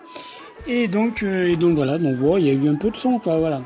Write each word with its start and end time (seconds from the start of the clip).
Et 0.66 0.86
donc, 0.86 1.22
euh, 1.22 1.48
et 1.48 1.56
donc 1.56 1.74
voilà, 1.74 1.98
donc 1.98 2.16
il 2.38 2.46
y 2.46 2.50
a 2.50 2.52
eu 2.52 2.68
un 2.68 2.76
peu 2.76 2.90
de 2.90 2.96
son, 2.96 3.18
quoi, 3.18 3.38
voilà. 3.38 3.60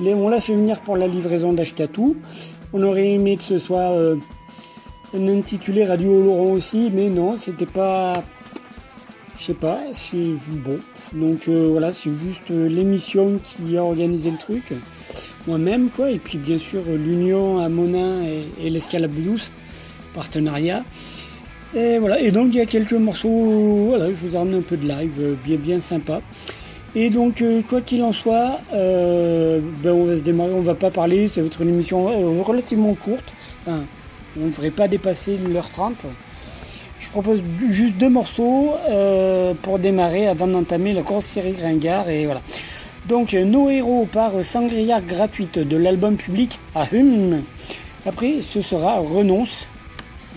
On 0.00 0.28
l'a 0.28 0.40
fait 0.40 0.54
venir 0.54 0.80
pour 0.80 0.96
la 0.96 1.06
livraison 1.06 1.52
d'Ashkatou. 1.52 2.16
On 2.72 2.82
aurait 2.82 3.10
aimé 3.10 3.36
que 3.36 3.42
ce 3.42 3.58
soit 3.58 3.92
euh, 3.92 4.16
un 5.16 5.28
intitulé 5.28 5.84
Radio 5.84 6.10
Oloron 6.10 6.52
aussi, 6.54 6.90
mais 6.92 7.08
non, 7.08 7.36
c'était 7.38 7.66
pas, 7.66 8.22
je 9.38 9.44
sais 9.44 9.54
pas, 9.54 9.78
c'est 9.92 10.34
bon. 10.48 10.78
Donc 11.12 11.48
euh, 11.48 11.68
voilà, 11.70 11.92
c'est 11.92 12.10
juste 12.22 12.48
l'émission 12.48 13.38
qui 13.42 13.76
a 13.76 13.84
organisé 13.84 14.30
le 14.30 14.38
truc, 14.38 14.72
moi-même 15.46 15.90
quoi, 15.90 16.10
et 16.10 16.18
puis 16.18 16.38
bien 16.38 16.58
sûr 16.58 16.82
l'Union 16.86 17.58
à 17.58 17.68
Monin 17.68 18.22
et, 18.24 18.66
et 18.66 18.80
partenariat. 20.14 20.82
Et 21.74 21.98
voilà, 21.98 22.20
et 22.20 22.32
donc 22.32 22.48
il 22.50 22.56
y 22.56 22.60
a 22.60 22.66
quelques 22.66 22.94
morceaux, 22.94 23.86
voilà, 23.90 24.06
je 24.08 24.26
vous 24.26 24.34
ai 24.34 24.38
ramené 24.38 24.58
un 24.58 24.62
peu 24.62 24.76
de 24.76 24.88
live, 24.88 25.12
euh, 25.20 25.34
bien 25.44 25.56
bien 25.56 25.80
sympa. 25.80 26.20
Et 26.96 27.10
donc 27.10 27.42
euh, 27.42 27.62
quoi 27.68 27.80
qu'il 27.80 28.02
en 28.02 28.12
soit, 28.12 28.58
euh, 28.74 29.60
ben, 29.80 29.92
on 29.92 30.06
va 30.06 30.16
se 30.16 30.22
démarrer, 30.22 30.52
on 30.52 30.62
va 30.62 30.74
pas 30.74 30.90
parler, 30.90 31.28
ça 31.28 31.40
va 31.40 31.46
être 31.46 31.60
une 31.60 31.68
émission 31.68 32.08
euh, 32.08 32.42
relativement 32.42 32.92
courte. 32.94 33.32
Enfin, 33.64 33.84
on 34.36 34.46
ne 34.46 34.50
devrait 34.50 34.72
pas 34.72 34.88
dépasser 34.88 35.36
l'heure 35.36 35.68
30. 35.68 36.06
Je 36.98 37.08
propose 37.10 37.40
juste 37.68 37.96
deux 37.98 38.08
morceaux 38.10 38.74
euh, 38.88 39.54
pour 39.62 39.78
démarrer 39.78 40.26
avant 40.26 40.48
d'entamer 40.48 40.92
la 40.92 41.02
grosse 41.02 41.26
série 41.26 41.52
Gringard 41.52 42.08
et 42.08 42.24
voilà. 42.24 42.40
Donc 43.08 43.32
nos 43.32 43.70
héros 43.70 44.08
par 44.10 44.44
Sangria 44.44 45.00
gratuite 45.00 45.58
de 45.60 45.76
l'album 45.76 46.16
public 46.16 46.58
à 46.74 46.84
Hum. 46.92 47.42
Après 48.06 48.40
ce 48.42 48.60
sera 48.60 48.98
Renonce, 48.98 49.68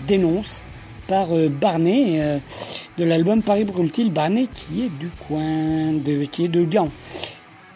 Dénonce 0.07 0.62
par 1.07 1.27
euh, 1.31 1.49
Barnet 1.49 2.19
euh, 2.19 2.37
de 2.97 3.05
l'album 3.05 3.41
Paris 3.41 3.63
Brûle-t-il 3.63 4.11
Barnet 4.11 4.47
qui 4.53 4.85
est 4.85 4.89
du 4.89 5.09
coin 5.27 5.93
de 5.93 6.25
qui 6.25 6.45
est 6.45 6.49
de 6.49 6.63
Gand. 6.63 6.89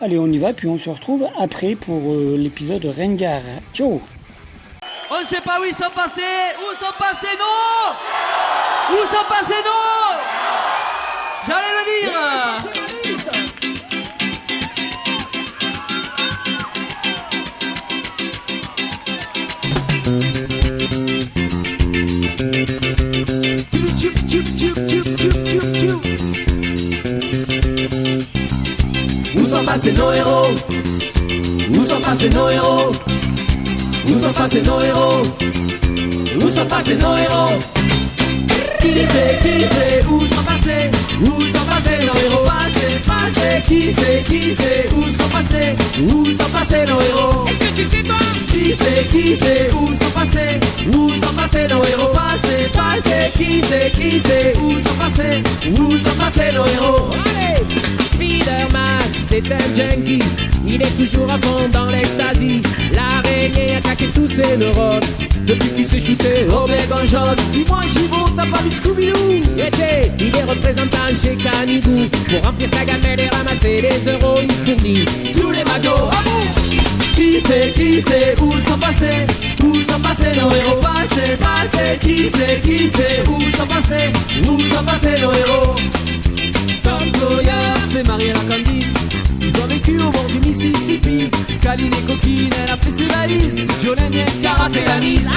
Allez 0.01 0.17
on 0.17 0.27
y 0.27 0.37
va 0.37 0.53
puis 0.53 0.67
on 0.67 0.77
se 0.77 0.89
retrouve 0.89 1.27
après 1.39 1.75
pour 1.75 2.13
euh, 2.13 2.35
l'épisode 2.37 2.85
Ringard. 2.85 3.41
Ciao. 3.73 4.01
On 5.09 5.19
ne 5.21 5.25
sait 5.25 5.41
pas 5.41 5.59
où 5.59 5.63
ils 5.63 5.73
sont 5.73 5.91
passés. 5.95 6.21
Où 6.59 6.75
sont 6.75 6.93
passés 6.97 7.37
non 7.39 8.95
Où 8.95 9.07
sont 9.07 9.25
passés 9.29 9.63
non 9.63 10.17
J'allais 11.47 12.81
le 12.81 12.86
sont 29.57 29.63
passés 29.63 29.91
nos 29.91 30.11
héros. 30.13 30.47
Où 31.69 31.85
sont 31.85 31.99
passés 31.99 32.29
nos 32.29 32.49
héros. 32.49 32.91
Où 34.07 34.19
sont 34.19 34.31
passés 34.33 34.61
nos 34.61 34.81
héros. 34.81 35.23
Où 36.41 36.49
sont 36.49 36.65
passés 36.65 36.95
nos 36.95 37.17
héros. 37.17 37.59
Qui 38.81 38.89
sait, 38.89 39.39
qui 39.41 39.65
sait, 39.65 40.01
où 40.07 40.19
sont 40.21 40.43
passés 40.43 40.91
Où 41.21 41.41
sont 41.41 41.65
passés 41.65 41.97
nos 42.05 42.19
héros. 42.21 42.45
Passés, 42.45 42.99
passés, 43.07 43.63
qui 43.67 43.93
sait, 43.93 44.23
qui 44.27 44.55
sait, 44.55 44.89
où 44.95 45.03
sont 45.05 45.29
passés 45.29 45.75
Où 46.01 46.25
sont 46.25 46.49
passés 46.51 46.85
nos 46.85 47.01
héros. 47.01 47.47
Est-ce 47.47 47.57
que 47.57 47.81
tu 47.81 47.97
sais 47.97 48.03
toi 48.03 48.17
Qui 48.51 48.75
sait, 48.75 49.07
qui 49.11 49.35
sait, 49.35 49.69
où 49.73 49.87
sont 49.87 50.11
passés 50.11 50.59
Où 50.93 51.09
sont 51.13 51.33
passés 51.33 51.67
nos 51.67 51.83
héros. 51.83 52.13
Passés, 52.13 52.69
passés, 52.73 53.31
qui 53.35 53.61
sait, 53.61 53.91
qui 53.91 54.19
sait, 54.19 54.53
où 54.61 54.73
sont 54.73 54.95
passés 54.99 55.43
Où 55.79 55.97
sont 55.97 56.15
passés 56.17 56.51
nos 56.53 56.65
héros 56.65 57.11
Spider-Man, 58.17 59.03
c'est 59.23 59.43
un 59.51 59.75
junkie. 59.75 60.23
Il 60.67 60.81
est 60.81 60.97
toujours 60.97 61.29
à 61.29 61.37
fond 61.37 61.69
dans 61.71 61.85
l'ecstasy. 61.85 62.63
L'araignée 62.91 63.75
attaque 63.75 64.05
tous 64.15 64.27
ses 64.27 64.57
neurones. 64.57 65.03
Depuis 65.45 65.69
qu'il 65.69 65.87
s'est 65.87 65.99
shooté 65.99 66.47
au 66.49 66.67
bégon 66.67 67.05
jaune. 67.05 67.37
Dis-moi 67.53 67.81
Gibo, 67.93 68.27
t'as 68.35 68.47
pas 68.47 68.57
vu 68.63 68.71
Scooby-Doo? 68.71 69.59
Été, 69.59 70.11
il 70.19 70.35
est 70.35 70.43
représentant 70.43 71.09
chez 71.21 71.35
Canigou. 71.35 72.09
Pour 72.27 72.43
remplir 72.43 72.69
sa 72.73 72.85
gamelle 72.85 73.19
et 73.19 73.29
ramasser 73.29 73.81
les 73.81 74.11
euros, 74.11 74.39
il 74.41 74.51
fournit. 74.65 75.05
tous 75.33 75.51
les 75.51 75.63
magots 75.63 76.09
Qui 77.15 77.39
sait, 77.39 77.71
qui 77.75 78.01
sait, 78.01 78.35
où 78.41 78.51
sont 78.67 78.79
passés 78.79 79.27
Où 79.63 79.75
sont 79.75 79.99
passés 79.99 80.35
nos 80.35 80.49
héros 80.49 80.81
Passés, 80.81 81.37
passés, 81.39 81.99
qui 82.01 82.29
sait, 82.31 82.59
qui 82.63 82.89
sait, 82.89 83.23
où 83.29 83.39
sont 83.55 83.67
passés 83.67 84.11
Où 84.49 84.59
sont 84.59 84.83
passés 84.83 85.21
nos 85.21 85.31
héros? 85.31 85.75
Sawyer 87.09 87.91
s'est 87.91 88.03
marié 88.03 88.31
à 88.31 88.39
Candy. 88.49 88.87
Ils 89.41 89.57
ont 89.61 89.67
vécu 89.67 89.99
au 89.99 90.11
bord 90.11 90.25
du 90.25 90.39
Mississippi. 90.39 91.29
Caline 91.61 91.93
et 91.93 92.11
coquine, 92.11 92.49
elle 92.63 92.71
a 92.71 92.77
fait 92.77 92.91
ses 92.91 93.05
valises. 93.05 93.67
Jolene 93.83 94.25
Car 94.41 94.61
a 94.61 94.69
fait 94.69 94.85
la 94.85 94.97
mise. 94.97 95.27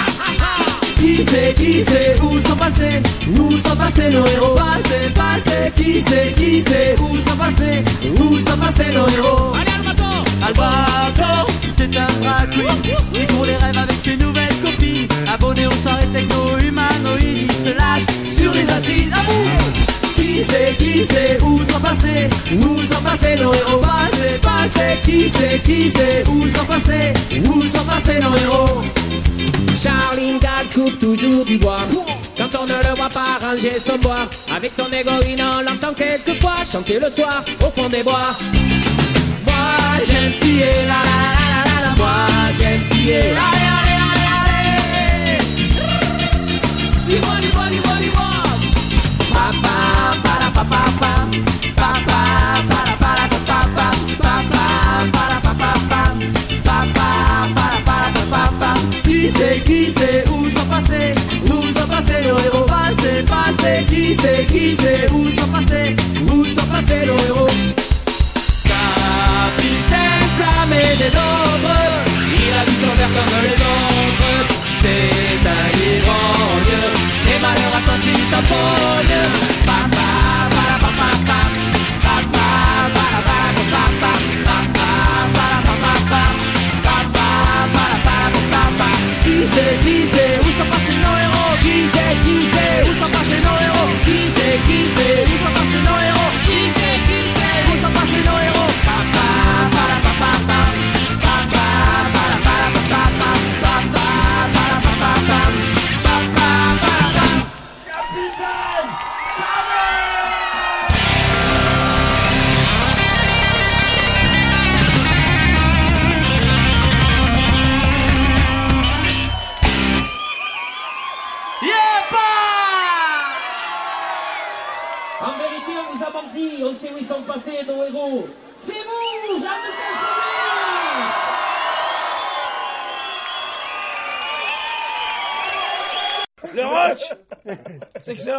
Qui 0.97 1.25
sait, 1.25 1.55
qui 1.56 1.82
sait, 1.82 2.17
où 2.22 2.38
sont 2.38 2.56
passés, 2.56 3.00
où 3.38 3.58
sont 3.58 3.76
passés 3.76 4.11
nos 4.11 4.26
héros? 4.26 4.55
Passés, 4.55 5.11
passés, 5.14 5.72
qui 5.75 6.02
sait, 6.02 6.34
qui 6.37 6.62
sait, 6.62 6.94
où 7.00 7.17
sont 7.17 7.37
passés, 7.37 7.82
où 8.20 8.38
sont 8.38 8.56
passés 8.58 8.93
nos 8.93 9.08
héros? 9.08 9.55
Allez, 9.55 9.70
Albator. 10.46 11.46
C'est 11.81 11.96
un 11.96 12.06
drag 12.20 12.55
Il 13.14 13.26
court 13.28 13.46
les 13.46 13.56
rêves 13.56 13.78
avec 13.78 13.96
ses 14.05 14.16
nouvelles 14.16 14.55
copines 14.62 15.08
Abonné 15.32 15.66
aux 15.66 15.70
soirées 15.82 16.06
techno 16.12 16.58
humanoïdes 16.58 17.50
Il 17.50 17.52
se 17.52 17.70
lâche 17.70 18.05
sur 18.31 18.52
les 18.52 18.69
acides. 18.69 19.12
Amour 19.12 19.89
Qui 20.20 20.44
sait, 20.44 20.75
qui 20.78 21.02
sait, 21.02 21.38
où 21.43 21.62
sont 21.62 21.81
passés 21.81 22.28
Où 22.52 22.82
sont 22.82 23.02
passés 23.02 23.37
nos 23.37 23.55
héros? 23.55 23.81
Passés, 23.81 24.38
passés, 24.43 24.99
qui 25.02 25.31
sait, 25.31 25.58
qui 25.64 25.90
sait 25.90 26.22
Où 26.28 26.46
sont 26.46 26.67
passés, 26.67 27.14
où 27.46 27.62
sont 27.62 27.84
passés 27.84 28.20
nos 28.20 28.37
héros? 28.37 28.82
Charline 29.82 30.38
Gad 30.38 30.69
coupe 30.75 30.99
toujours 31.00 31.46
du 31.46 31.56
bois. 31.56 31.84
Quand 32.37 32.50
on 32.61 32.67
ne 32.67 32.75
le 32.75 32.96
voit 32.96 33.08
pas 33.08 33.38
ranger 33.43 33.72
son 33.72 33.96
bois, 33.96 34.28
avec 34.55 34.75
son 34.75 34.88
égoïne, 34.88 35.43
on 35.43 35.62
l'entend 35.62 35.94
quelquefois 35.94 36.64
chanter 36.70 36.99
le 37.00 37.11
soir 37.11 37.43
au 37.61 37.70
fond 37.70 37.88
des 37.88 38.02
bois. 38.02 38.20
Moi 39.46 39.55
j'aime 40.06 40.32
scier, 40.43 40.66
la 40.87 41.00
la 41.08 41.16
la 41.25 41.62
la 41.64 41.73
la 41.75 41.81
la. 41.88 41.96
Moi 41.96 42.28
j'aime 42.58 42.84
scier, 42.93 43.16
allez 43.16 43.31
allez 43.32 43.96
allez 44.12 44.28
allez 44.44 45.00
Quise, 59.03 59.61
quise, 59.65 60.25
uso 60.31 60.61
papá, 60.67 60.83
uso 61.51 61.87
papá, 61.89 62.03
papá, 62.19 62.75
papá, 62.95 63.09
papá, 63.09 63.35
papá, 63.41 63.85
quise, 63.89 64.45
quise, 64.47 65.07
uso 65.15 65.47
papá, 65.49 66.30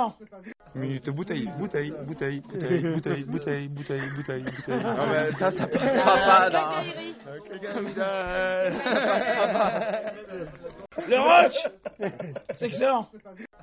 Excellent 0.02 0.14
Minute 0.74 1.10
bouteille, 1.10 1.50
bouteille, 1.58 1.92
bouteille, 2.08 2.40
bouteille, 2.40 2.82
bouteille, 2.82 3.24
bouteille, 3.26 3.68
bouteille, 3.68 4.10
bouteille, 4.16 4.44
bouteille. 4.44 4.84
Non 4.84 5.08
mais 5.08 5.32
ça, 5.34 5.52
ça 5.52 5.68
passera 5.68 6.18
pas 6.18 6.50
dans... 6.50 6.84
Le 11.08 11.20
roach 11.20 11.60
C'est 12.58 12.66
excellent 12.68 13.08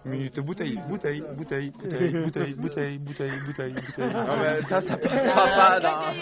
Minute 0.04 0.40
bouteille, 0.40 0.78
bouteille, 0.88 1.22
bouteille, 1.36 1.70
bouteille, 1.70 2.12
bouteille, 2.12 2.54
bouteille, 2.54 2.98
bouteille, 2.98 3.40
bouteille, 3.40 3.72
bouteille. 3.72 4.12
Non 4.12 4.36
mais 4.36 4.62
ça, 4.62 4.80
ça 4.82 4.96
passera 4.96 5.46
pas 5.56 5.80
dans... 5.80 6.12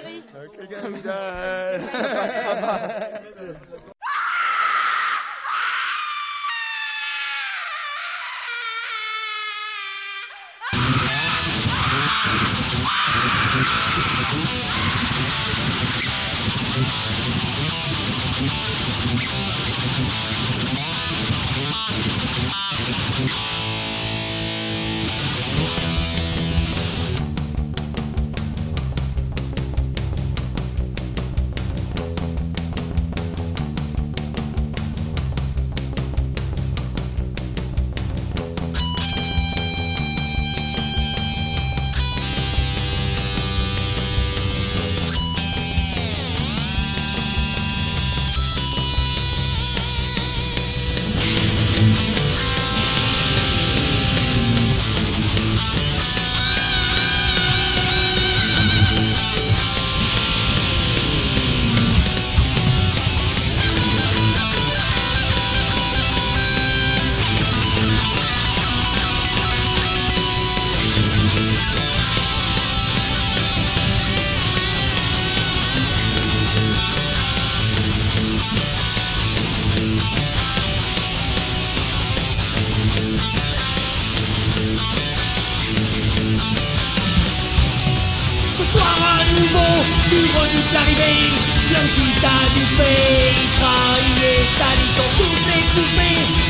Tous 94.57 95.93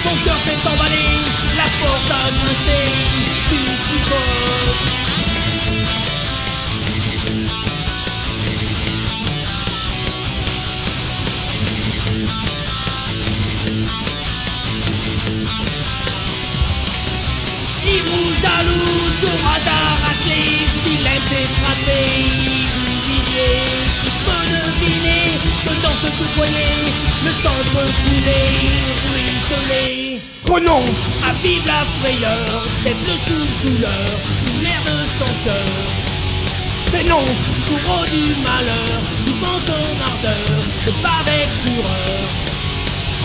mon 0.04 0.16
cœur 0.24 0.38
s'est 0.46 0.68
emballé, 0.68 1.06
la 1.56 1.64
porte 1.80 2.10
a 2.10 2.30
glissé, 2.30 2.80
tu. 3.48 3.60
Il 17.88 18.02
vous 18.02 18.28
jaloux, 18.42 19.10
tout 19.20 19.36
radar 19.44 19.98
il 20.86 21.06
aime 23.38 23.75
foyer 26.34 26.84
Le 27.24 27.32
peut 27.72 27.92
couler, 28.02 28.46
ruisseler 29.12 30.20
Renonce 30.48 31.04
à 31.26 31.32
vivre 31.42 31.66
la 31.66 31.84
frayeur 32.00 32.66
D'être 32.84 33.06
le 33.06 33.16
sous-douleur 33.26 34.06
Une 34.46 34.62
mer 34.62 34.80
de 34.84 34.96
son 35.18 35.32
cœur 35.44 35.72
Dénonce, 36.92 37.44
courroux 37.66 38.06
du 38.06 38.34
malheur 38.42 39.00
Souvent 39.26 39.60
ton 39.66 39.84
ardeur 40.10 40.62
Se 40.84 40.90
bat 41.02 41.20
avec 41.20 41.48
fureur 41.64 42.16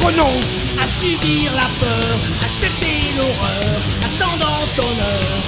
Renonce 0.04 0.62
à 0.80 0.88
subir 1.00 1.52
la 1.54 1.70
peur, 1.80 2.18
accepter 2.42 3.14
l'horreur, 3.16 3.82
attendant 4.02 4.66
ton 4.76 4.94
heure. 5.00 5.44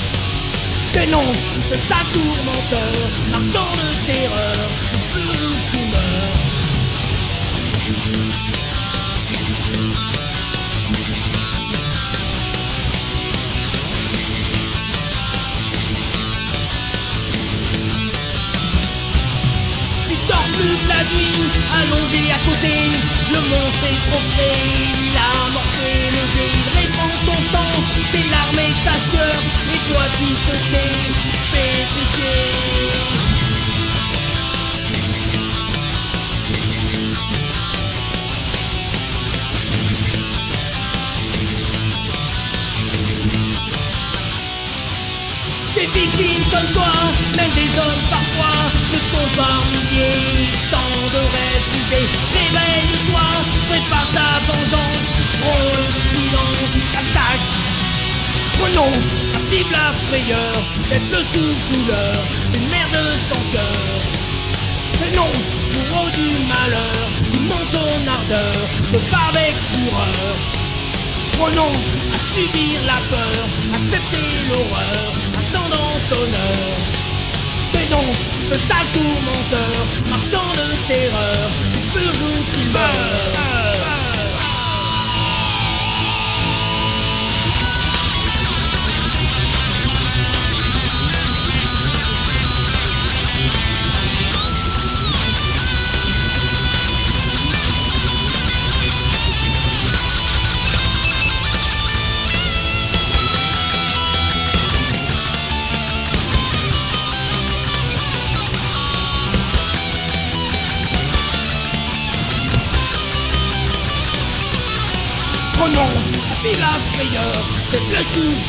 Dénonce 0.93 1.43
ce 1.69 1.75
sale 1.87 2.05
tourmenteur, 2.13 2.93
marchant 3.31 3.71
de 3.81 4.11
terreur, 4.11 4.69
Plus 20.53 20.87
la 20.87 21.03
nuit, 21.11 21.49
allongé 21.79 22.31
à 22.31 22.39
côté, 22.47 22.75
le 23.33 23.39
monstre 23.49 23.83
est 23.91 24.11
trop 24.11 24.23
près, 24.33 24.57
il 25.07 25.17
a 25.17 25.49
morcé 25.51 25.91
le 26.15 26.23
dé, 26.35 26.47
il 26.61 26.69
répand 26.77 27.15
sang, 27.51 27.75
tes 28.11 28.23
larmes 28.29 28.59
et 28.59 28.73
ta 28.85 28.93
sueur, 29.09 29.39
et 29.73 29.79
toi 29.91 30.03
tu 30.17 30.27
te 30.45 30.55
sais 30.69 30.93
pétrifier. 31.51 33.22
Victimes 45.93 46.45
comme 46.51 46.69
toi, 46.73 46.93
même 47.37 47.51
des 47.51 47.69
hommes 47.79 48.03
parfois, 48.09 48.59
ne 48.91 48.99
sont 49.11 49.29
pas 49.37 49.57
milliers, 49.71 50.49
tant 50.71 50.93
de 51.13 51.21
rêves 51.33 51.67
brisés. 51.71 52.09
Réveille-toi, 52.37 53.27
prépare 53.69 54.09
ta 54.13 54.29
vengeance, 54.47 55.03
prends 55.41 55.59
le 55.59 55.93
Prenons 58.59 58.93
vive 59.49 59.71
la 59.71 59.91
frayeur, 60.07 60.53
d'être 60.89 61.11
le 61.11 61.21
sous-couleur, 61.33 62.15
une 62.55 62.69
merde 62.69 62.97
sans 63.29 63.43
cœur. 63.51 64.01
Prenons 64.93 65.33
bourreau 65.73 66.09
du 66.11 66.29
malheur, 66.47 67.09
monte 67.47 67.71
ton 67.73 68.07
ardeur, 68.07 68.53
de 68.93 68.97
pas 69.11 69.27
avec 69.33 69.55
fureur. 69.73 70.35
Prenons 71.33 71.73
à 72.13 72.19
subir 72.33 72.79
la 72.85 72.99
peur, 73.11 73.47
accepter 73.75 74.27
l'horreur, 74.47 75.13
heure. 76.21 76.79
Fais 77.73 77.87
donc 77.89 78.15
le 78.49 78.55
sale 78.67 78.87
tourmenteur, 78.93 79.85
marchand 80.09 80.51
de 80.53 80.93
terreur, 80.93 81.49
jour 81.93 82.45
qu'il 82.53 82.69
meurt. 82.69 83.52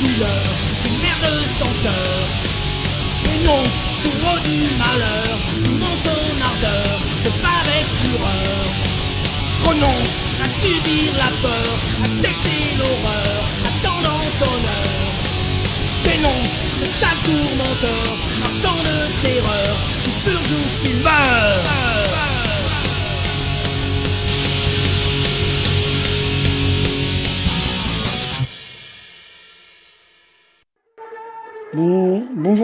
Le 0.04 0.73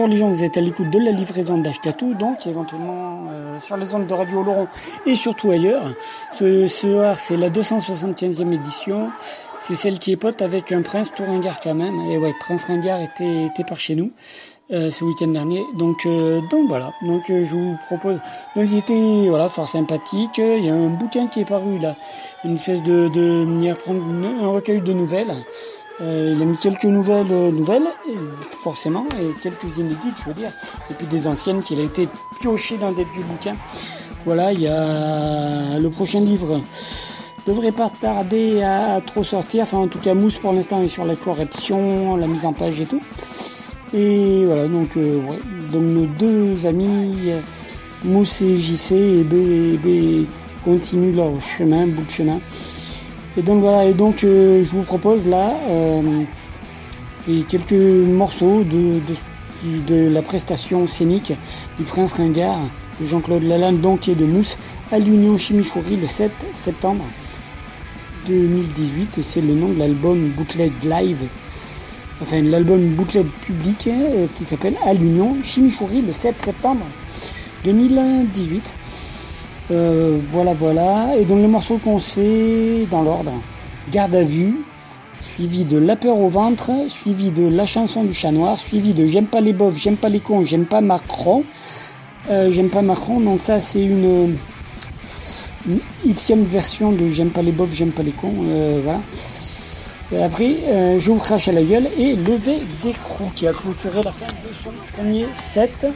bonjour 0.01 0.13
les 0.13 0.17
gens, 0.17 0.29
vous 0.29 0.43
êtes 0.43 0.57
à 0.57 0.61
l'écoute 0.61 0.89
de 0.89 0.97
la 0.97 1.11
livraison 1.11 1.59
d'Ashkatou, 1.59 2.15
donc 2.15 2.47
éventuellement 2.47 3.27
euh, 3.29 3.59
sur 3.59 3.77
les 3.77 3.93
ondes 3.93 4.07
de 4.07 4.13
Radio 4.15 4.41
Laurent 4.41 4.67
et 5.05 5.15
surtout 5.15 5.51
ailleurs. 5.51 5.93
Ce, 6.39 6.67
ce 6.67 7.13
c'est 7.19 7.37
la 7.37 7.51
275e 7.51 8.51
édition. 8.51 9.11
C'est 9.59 9.75
celle 9.75 9.99
qui 9.99 10.13
est 10.13 10.17
pote 10.17 10.41
avec 10.41 10.71
un 10.71 10.81
prince 10.81 11.09
tout 11.15 11.23
ringard 11.23 11.59
quand 11.61 11.75
même. 11.75 11.99
Et 12.09 12.17
ouais, 12.17 12.33
Prince 12.39 12.63
Ringard 12.63 12.99
était, 12.99 13.45
était 13.45 13.63
par 13.63 13.79
chez 13.79 13.93
nous 13.93 14.11
euh, 14.71 14.89
ce 14.89 15.03
week-end 15.03 15.27
dernier. 15.27 15.63
Donc, 15.75 16.07
euh, 16.07 16.41
donc 16.49 16.67
voilà. 16.67 16.93
Donc 17.03 17.29
euh, 17.29 17.45
je 17.47 17.55
vous 17.55 17.77
propose. 17.85 18.17
Donc 18.55 18.65
il 18.71 18.77
était 18.79 19.27
voilà 19.29 19.49
fort 19.49 19.67
sympathique. 19.67 20.39
Il 20.39 20.65
y 20.65 20.69
a 20.71 20.73
un 20.73 20.89
bouquin 20.89 21.27
qui 21.27 21.41
est 21.41 21.45
paru 21.45 21.77
là, 21.77 21.95
une 22.43 22.55
espèce 22.55 22.81
de, 22.81 23.07
de 23.09 23.45
y 23.61 23.69
un 23.69 24.47
recueil 24.47 24.81
de 24.81 24.93
nouvelles. 24.93 25.35
Euh, 26.01 26.33
il 26.35 26.41
a 26.41 26.45
mis 26.45 26.57
quelques 26.57 26.85
nouvelles, 26.85 27.31
euh, 27.31 27.51
nouvelles, 27.51 27.87
forcément, 28.63 29.05
et 29.19 29.39
quelques 29.41 29.77
inédites, 29.77 30.17
je 30.19 30.25
veux 30.25 30.33
dire, 30.33 30.51
et 30.89 30.93
puis 30.95 31.05
des 31.05 31.27
anciennes 31.27 31.61
qu'il 31.61 31.79
a 31.79 31.83
été 31.83 32.07
pioché 32.39 32.77
dans 32.77 32.91
des 32.91 33.03
vieux 33.03 33.23
bouquins. 33.23 33.55
Voilà, 34.25 34.51
il 34.51 34.61
y 34.61 34.67
a 34.67 35.77
le 35.79 35.89
prochain 35.89 36.21
livre 36.21 36.59
devrait 37.47 37.71
pas 37.71 37.89
tarder 37.89 38.61
à 38.61 39.01
trop 39.01 39.23
sortir. 39.23 39.63
Enfin, 39.63 39.79
en 39.79 39.87
tout 39.87 39.99
cas, 39.99 40.13
Mousse 40.13 40.37
pour 40.37 40.53
l'instant 40.53 40.81
est 40.83 40.87
sur 40.87 41.05
la 41.05 41.15
correction, 41.15 42.15
la 42.15 42.27
mise 42.27 42.45
en 42.45 42.53
page 42.53 42.81
et 42.81 42.85
tout. 42.85 43.01
Et 43.93 44.45
voilà, 44.45 44.67
donc, 44.67 44.95
euh, 44.97 45.17
ouais. 45.17 45.39
donc 45.71 45.83
nos 45.83 46.05
deux 46.05 46.65
amis, 46.65 47.31
Mousse 48.03 48.41
et 48.41 48.55
JC 48.55 48.91
et 48.91 49.23
B, 49.23 49.33
et 49.33 49.77
B 49.77 50.27
continuent 50.63 51.15
leur 51.15 51.41
chemin, 51.41 51.87
bout 51.87 52.03
de 52.03 52.09
chemin. 52.09 52.39
Et 53.37 53.43
donc 53.43 53.61
voilà, 53.61 53.85
et 53.85 53.93
donc 53.93 54.23
euh, 54.25 54.61
je 54.61 54.69
vous 54.71 54.83
propose 54.83 55.25
là 55.27 55.53
euh, 55.69 56.23
et 57.29 57.43
quelques 57.43 57.71
morceaux 57.71 58.63
de, 58.65 58.99
de, 59.87 60.09
la 60.09 60.21
prestation 60.21 60.85
scénique 60.85 61.31
du 61.79 61.85
Prince 61.85 62.13
Ringard 62.13 62.59
de 62.99 63.05
Jean-Claude 63.05 63.43
Lalanne, 63.43 63.79
donc 63.79 64.09
et 64.09 64.15
de 64.15 64.25
Mousse 64.25 64.57
à 64.91 64.99
l'Union 64.99 65.37
Chimichourie 65.37 65.95
le 65.95 66.07
7 66.07 66.31
septembre 66.51 67.05
2018 68.27 69.17
et 69.17 69.23
c'est 69.23 69.41
le 69.41 69.53
nom 69.53 69.69
de 69.69 69.79
l'album 69.79 70.29
Bootleg 70.35 70.73
Live, 70.83 71.25
enfin 72.21 72.41
l'album 72.41 72.85
Bootleg 72.95 73.27
public 73.45 73.87
euh, 73.87 74.27
qui 74.35 74.43
s'appelle 74.43 74.75
À 74.83 74.93
l'Union 74.93 75.37
Chimichourie 75.41 76.01
le 76.01 76.11
7 76.11 76.41
septembre 76.41 76.85
2018. 77.63 78.75
Euh, 79.69 80.19
voilà, 80.31 80.53
voilà. 80.53 81.15
Et 81.17 81.25
donc 81.25 81.39
les 81.39 81.47
morceaux 81.47 81.77
qu'on 81.77 81.99
sait 81.99 82.87
dans 82.89 83.03
l'ordre. 83.03 83.31
Garde 83.91 84.15
à 84.15 84.23
vue, 84.23 84.55
suivi 85.35 85.65
de 85.65 85.77
La 85.77 85.95
peur 85.95 86.17
au 86.17 86.29
ventre, 86.29 86.71
suivi 86.87 87.31
de 87.31 87.47
La 87.47 87.65
chanson 87.65 88.03
du 88.03 88.13
chat 88.13 88.31
noir, 88.31 88.57
suivi 88.57 88.93
de 88.93 89.05
J'aime 89.05 89.27
pas 89.27 89.41
les 89.41 89.53
bofs, 89.53 89.77
j'aime 89.77 89.97
pas 89.97 90.09
les 90.09 90.19
cons, 90.19 90.43
j'aime 90.43 90.65
pas 90.65 90.81
Macron. 90.81 91.43
Euh, 92.29 92.49
j'aime 92.51 92.69
pas 92.69 92.81
Macron, 92.81 93.19
donc 93.19 93.41
ça 93.41 93.59
c'est 93.59 93.83
une, 93.83 94.35
une 95.67 96.13
xème 96.13 96.43
version 96.43 96.91
de 96.91 97.09
J'aime 97.09 97.29
pas 97.29 97.41
les 97.41 97.51
bofs, 97.51 97.73
j'aime 97.73 97.91
pas 97.91 98.03
les 98.03 98.11
cons. 98.11 98.33
euh, 98.47 98.79
voilà. 98.83 98.99
Et 100.13 100.21
après, 100.21 100.57
euh, 100.67 100.99
je 100.99 101.09
vous 101.11 101.17
crache 101.19 101.47
à 101.47 101.53
la 101.53 101.63
gueule 101.63 101.87
et 101.97 102.15
lever 102.15 102.59
d'écrou 102.83 103.31
qui 103.33 103.47
a 103.47 103.53
clôturé 103.53 104.01
la 104.03 104.11
fin 104.11 104.25
de 104.25 104.53
son 104.63 104.71
premier 104.95 105.25
set. 105.33 105.87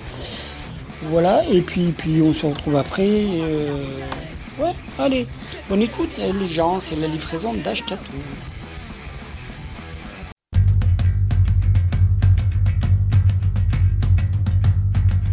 Voilà, 1.10 1.44
et 1.52 1.62
puis, 1.62 1.94
puis 1.96 2.22
on 2.22 2.34
se 2.34 2.46
retrouve 2.46 2.76
après. 2.78 3.08
euh, 3.08 3.84
Ouais, 4.60 4.72
allez, 5.00 5.28
bonne 5.70 5.82
écoute 5.82 6.18
euh, 6.20 6.32
les 6.40 6.48
gens, 6.48 6.80
c'est 6.80 6.96
la 6.96 7.08
livraison 7.08 7.54
d'Ashkatou. 7.54 8.14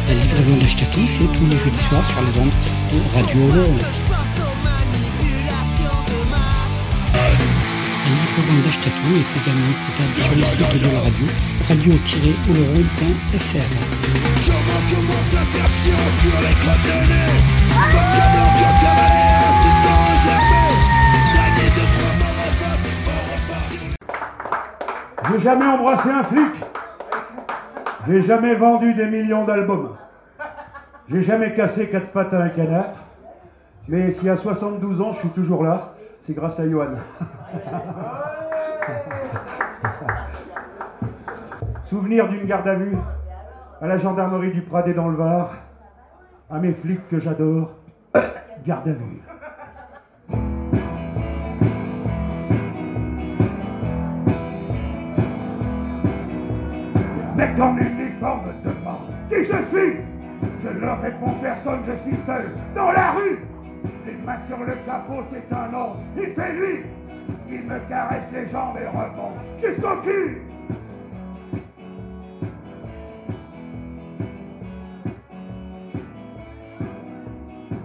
La 0.09 0.13
livraison 0.13 0.57
d'Ashkatou, 0.57 1.07
c'est 1.07 1.31
tous 1.37 1.45
les 1.45 1.55
jeudis 1.55 1.83
soirs 1.87 2.05
sur 2.07 2.21
les 2.23 2.37
ondes 2.41 2.51
de 2.91 2.99
Radio 3.15 3.39
Laurent. 3.55 3.79
Livraison 8.31 8.63
d'Ashkatou 8.63 9.11
est 9.17 9.33
également 9.41 9.71
écoutable 9.71 10.15
sur 10.15 10.35
le 10.37 10.43
site 10.43 10.79
de 10.79 10.85
la 10.87 11.01
radio, 11.01 11.27
radio-oloron.fr. 11.67 13.69
J'ai 25.29 25.39
jamais 25.41 25.65
embrassé 25.65 26.09
un 26.09 26.23
flic. 26.23 26.53
J'ai 28.07 28.21
jamais 28.21 28.55
vendu 28.55 28.93
des 28.93 29.07
millions 29.07 29.43
d'albums. 29.43 29.97
J'ai 31.09 31.21
jamais 31.21 31.53
cassé 31.53 31.89
quatre 31.89 32.11
pattes 32.11 32.33
à 32.33 32.43
un 32.43 32.49
canard. 32.49 32.93
Mais 33.89 34.13
s'il 34.13 34.27
y 34.27 34.29
a 34.29 34.37
72 34.37 35.01
ans, 35.01 35.11
je 35.11 35.19
suis 35.19 35.27
toujours 35.29 35.65
là. 35.65 35.95
C'est 36.25 36.33
grâce 36.33 36.61
à 36.61 36.69
Johan. 36.69 36.95
Souvenir 41.85 42.27
d'une 42.29 42.45
garde 42.45 42.67
à 42.67 42.75
vue 42.75 42.95
à 43.81 43.87
la 43.87 43.97
gendarmerie 43.97 44.51
du 44.51 44.61
Pradé 44.61 44.93
dans 44.93 45.09
le 45.09 45.17
Var, 45.17 45.55
à 46.49 46.59
mes 46.59 46.71
flics 46.73 47.07
que 47.09 47.19
j'adore, 47.19 47.71
garde 48.65 48.87
à 48.87 48.91
vue. 48.91 49.21
Mais 57.35 57.49
quand 57.57 57.75
l'uniforme 57.75 58.41
me 58.45 58.53
demande 58.69 59.09
qui 59.29 59.43
je 59.43 59.63
suis, 59.63 59.97
je 60.63 60.69
leur 60.79 61.01
réponds 61.01 61.33
personne, 61.41 61.79
je 61.87 62.09
suis 62.09 62.17
seul, 62.23 62.51
dans 62.75 62.91
la 62.91 63.11
rue. 63.11 63.39
Les 64.05 64.13
mains 64.25 64.37
sur 64.47 64.59
le 64.59 64.73
capot, 64.85 65.23
c'est 65.31 65.53
un 65.53 65.73
ordre, 65.73 65.97
il 66.15 66.33
fait 66.33 66.53
lui 66.53 66.83
il 67.49 67.63
me 67.63 67.79
caresse 67.89 68.23
les 68.33 68.47
jambes 68.47 68.77
et 68.81 68.87
remonte 68.87 69.39
jusqu'au 69.61 69.95
cul. 70.03 70.41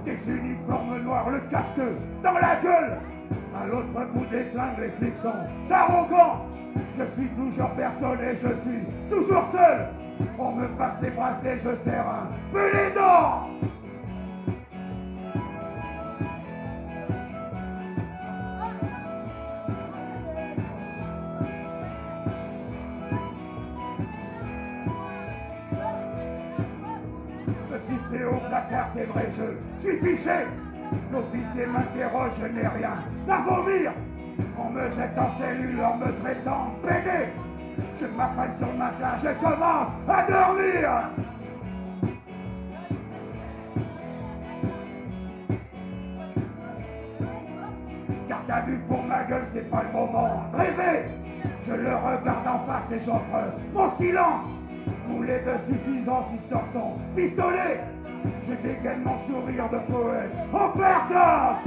Des 0.05 0.31
uniformes 0.31 1.03
noirs, 1.03 1.31
le 1.31 1.41
casque 1.51 1.81
dans 2.23 2.33
la 2.33 2.57
gueule. 2.63 2.99
À 3.61 3.67
l'autre 3.67 4.13
bout 4.13 4.27
des 4.27 4.45
flingues, 4.45 4.79
les 4.81 4.91
flics 4.91 5.19
sont 5.19 5.73
arrogants. 5.73 6.47
Je 6.99 7.05
suis 7.15 7.29
toujours 7.29 7.71
personne 7.71 8.19
et 8.21 8.37
je 8.37 8.49
suis 8.49 9.11
toujours 9.11 9.45
seul. 9.51 9.89
On 10.39 10.53
me 10.53 10.69
passe 10.79 11.01
des 11.01 11.11
bracelets, 11.11 11.59
je 11.59 11.75
serre 11.85 12.07
un 12.07 12.53
peu 12.53 12.67
les 12.73 12.95
dents. 12.95 13.49
Au 28.27 28.39
placard, 28.49 28.89
c'est 28.95 29.05
vrai, 29.05 29.29
je 29.37 29.87
suis 29.87 29.99
fiché. 29.99 30.47
L'officier 31.13 31.67
m'interroge, 31.67 32.33
je 32.41 32.47
n'ai 32.47 32.67
rien 32.67 32.99
à 33.29 33.41
vomir. 33.43 33.93
On 34.59 34.71
me 34.71 34.91
jette 34.91 35.19
en 35.19 35.31
cellule 35.39 35.81
en 35.83 35.97
me 35.97 36.13
traitant 36.21 36.75
pédé. 36.83 37.33
Je 38.01 38.07
m'appelle 38.07 38.57
sur 38.59 38.67
le 38.69 38.79
matelas, 38.79 39.19
je 39.23 39.29
commence 39.45 39.93
à 40.09 40.31
dormir. 40.31 40.91
Car 48.29 48.41
t'as 48.47 48.61
vu 48.63 48.79
pour 48.89 49.03
ma 49.03 49.25
gueule, 49.25 49.47
c'est 49.53 49.71
pas 49.71 49.83
le 49.83 49.99
moment 49.99 50.45
rêver. 50.55 51.05
Je 51.67 51.73
le 51.73 51.95
regarde 51.97 52.47
en 52.47 52.59
face 52.67 52.93
et 52.93 53.01
j'offre 53.05 53.53
mon 53.75 53.91
silence. 53.91 54.47
Moulé 55.09 55.41
de 55.41 55.73
suffisance, 55.73 56.27
il 56.33 56.41
sort 56.49 56.65
son 56.73 56.99
pistolet. 57.15 57.81
Je 58.49 58.55
dégaine 58.55 59.03
mon 59.03 59.19
sourire 59.27 59.69
de 59.71 59.79
poète 59.93 60.31
en 60.53 60.69
perdance. 60.79 61.65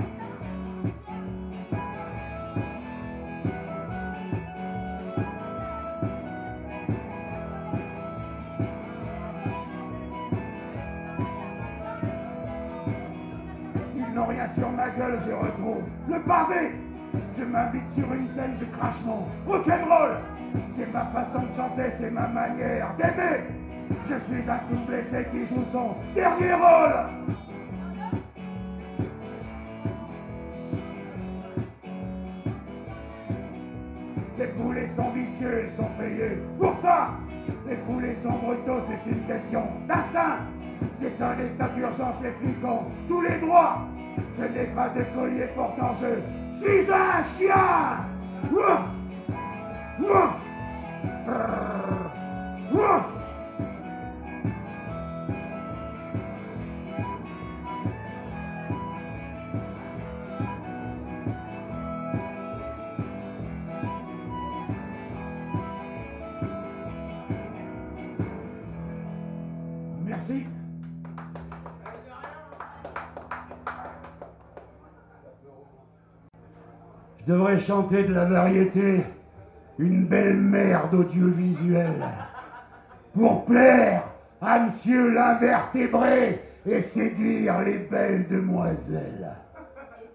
Ils 13.96 14.14
n'ont 14.16 14.26
rien 14.26 14.48
sur 14.58 14.70
ma 14.72 14.90
gueule, 14.90 15.20
je 15.28 15.34
retrouve 15.34 15.84
le 16.08 16.22
pavé. 16.22 16.72
Je 17.38 17.44
m'invite 17.44 17.92
sur 17.94 18.14
une 18.14 18.30
scène, 18.30 18.58
je 18.58 18.66
crache 18.78 19.02
mon 19.06 19.26
rock'n'roll. 19.46 20.18
C'est 20.72 20.94
ma 20.94 21.06
façon 21.08 21.40
de 21.40 21.56
chanter, 21.58 21.92
c'est 22.00 22.12
ma 22.12 22.28
manière 22.28 22.96
d'aimer. 22.98 23.59
Je 23.90 24.16
suis 24.16 24.50
un 24.50 24.58
coup 24.58 24.86
blessé 24.88 25.26
qui 25.32 25.48
joue 25.48 25.64
son 25.72 25.96
dernier 26.14 26.54
rôle. 26.54 26.94
Les 34.38 34.48
poulets 34.48 34.88
sont 34.96 35.10
vicieux, 35.10 35.70
ils 35.70 35.76
sont 35.76 35.90
payés 36.00 36.38
pour 36.60 36.76
ça. 36.78 37.10
Les 37.68 37.76
poulets 37.76 38.16
sont 38.16 38.30
brutaux, 38.30 38.82
c'est 38.88 39.12
une 39.12 39.24
question 39.26 39.64
d'instinct. 39.88 40.40
C'est 40.96 41.22
un 41.22 41.34
état 41.40 41.68
d'urgence, 41.70 42.16
les 42.24 42.32
flics 42.32 42.64
ont 42.66 42.86
tous 43.08 43.22
les 43.22 43.38
droits. 43.40 43.80
Je 44.38 44.44
n'ai 44.44 44.68
pas 44.68 44.90
de 44.90 45.04
collier, 45.16 45.48
pourtant 45.56 45.96
je 46.02 46.60
suis 46.60 46.92
un 46.92 47.24
chien. 47.24 47.90
Je 77.40 77.44
devrais 77.46 77.60
chanter 77.62 78.04
de 78.04 78.14
la 78.14 78.26
variété, 78.26 79.06
une 79.78 80.04
belle 80.04 80.36
merde 80.36 80.94
audiovisuelle, 80.94 82.04
pour 83.14 83.46
plaire 83.46 84.04
à 84.42 84.60
monsieur 84.60 85.14
l'invertébré 85.14 86.44
et 86.66 86.82
séduire 86.82 87.62
les 87.62 87.78
belles 87.78 88.28
demoiselles. 88.28 89.38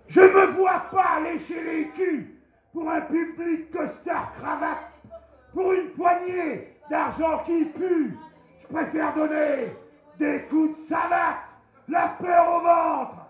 Je 0.09 0.21
me 0.21 0.53
vois 0.53 0.85
pas 0.93 1.21
lécher 1.25 1.65
les 1.65 1.89
culs 1.97 2.27
pour 2.75 2.91
un 2.91 3.01
public 3.01 3.71
costard 3.73 4.35
cravate, 4.39 4.93
pour 5.55 5.73
une 5.73 5.89
poignée 5.97 6.77
d'argent 6.91 7.39
qui 7.47 7.65
pue. 7.65 8.19
Je 8.61 8.75
préfère 8.75 9.15
donner 9.15 9.73
des 10.19 10.43
coups 10.51 10.79
de 10.79 10.89
savate, 10.91 11.41
la 11.89 12.09
peur 12.21 12.47
au 12.55 12.61
ventre. 12.61 13.24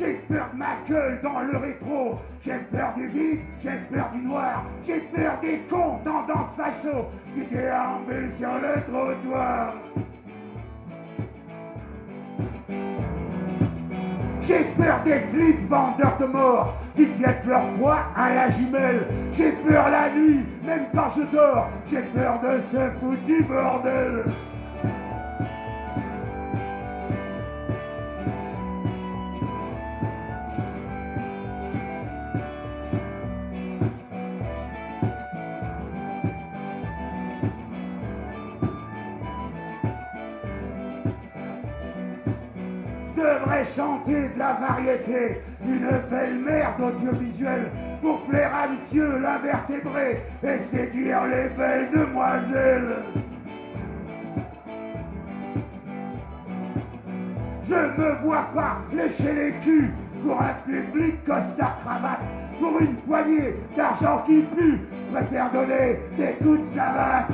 J'ai 0.00 0.14
peur 0.30 0.48
de 0.54 0.58
ma 0.58 0.78
gueule 0.88 1.20
dans 1.22 1.40
le 1.40 1.58
rétro, 1.58 2.18
j'ai 2.42 2.56
peur 2.72 2.94
du 2.96 3.06
vide, 3.08 3.40
j'ai 3.62 3.76
peur 3.92 4.08
du 4.14 4.20
noir, 4.20 4.64
j'ai 4.86 5.00
peur 5.14 5.38
des 5.42 5.58
cons 5.68 5.98
tendance 6.02 6.48
facho 6.56 7.04
qui 7.34 7.42
déambulent 7.54 8.32
sur 8.38 8.48
le 8.48 8.80
trottoir. 8.90 9.74
J'ai 14.40 14.64
peur 14.78 15.02
des 15.04 15.20
flics 15.20 15.68
vendeurs 15.68 16.16
de 16.18 16.24
mort 16.24 16.74
qui 16.96 17.04
guettent 17.04 17.44
leur 17.44 17.66
poids 17.78 17.98
à 18.16 18.34
la 18.34 18.50
jumelle. 18.50 19.06
J'ai 19.34 19.52
peur 19.52 19.90
la 19.90 20.08
nuit, 20.08 20.46
même 20.64 20.86
quand 20.94 21.10
je 21.14 21.36
dors, 21.36 21.68
j'ai 21.90 22.00
peur 22.00 22.40
de 22.40 22.60
ce 22.72 22.90
foutu 23.00 23.42
bordel. 23.42 24.24
Chanter 43.80 44.28
de 44.34 44.38
la 44.38 44.52
variété, 44.54 45.40
une 45.64 45.88
belle 46.10 46.38
merde 46.38 46.80
audiovisuelle 46.82 47.70
pour 48.02 48.20
plaire 48.26 48.52
à 48.54 48.68
monsieur 48.68 49.18
l'invertébré 49.18 50.22
et 50.42 50.58
séduire 50.58 51.24
les 51.24 51.48
belles 51.56 51.88
demoiselles. 51.90 52.96
Je 57.68 57.74
me 57.74 58.14
vois 58.22 58.48
pas 58.54 58.78
lécher 58.92 59.32
les 59.32 59.52
culs 59.62 59.92
pour 60.22 60.38
un 60.42 60.54
public 60.66 61.24
costard 61.24 61.78
cravate, 61.82 62.20
pour 62.60 62.80
une 62.80 62.96
poignée 62.96 63.54
d'argent 63.76 64.22
qui 64.26 64.42
pue, 64.42 64.80
je 65.06 65.16
préfère 65.16 65.50
donner 65.52 66.00
des 66.18 66.32
coups 66.44 66.60
de 66.60 66.76
savate. 66.76 67.32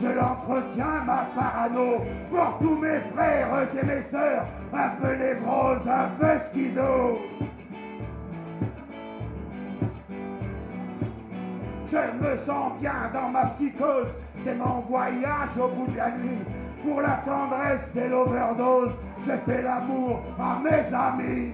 Je 0.00 0.08
l'entretiens 0.08 1.04
ma 1.06 1.26
parano 1.34 1.98
pour 2.30 2.58
tous 2.60 2.76
mes 2.76 3.00
frères 3.14 3.48
et 3.72 3.86
mes 3.86 4.02
sœurs, 4.02 4.46
un 4.72 4.88
peu 5.00 5.14
névrose, 5.14 5.88
un 5.88 6.08
peu 6.18 6.38
schizo. 6.50 7.18
Je 11.90 11.96
me 11.96 12.36
sens 12.38 12.72
bien 12.80 13.10
dans 13.12 13.28
ma 13.28 13.46
psychose, 13.46 14.08
c'est 14.40 14.54
mon 14.54 14.80
voyage 14.88 15.56
au 15.58 15.68
bout 15.68 15.90
de 15.92 15.96
la 15.96 16.10
nuit. 16.10 16.42
Pour 16.82 17.00
la 17.00 17.22
tendresse 17.24 17.94
et 17.96 18.08
l'overdose, 18.08 18.92
je 19.26 19.32
fais 19.46 19.62
l'amour 19.62 20.22
à 20.38 20.58
mes 20.58 20.94
amis. 20.94 21.52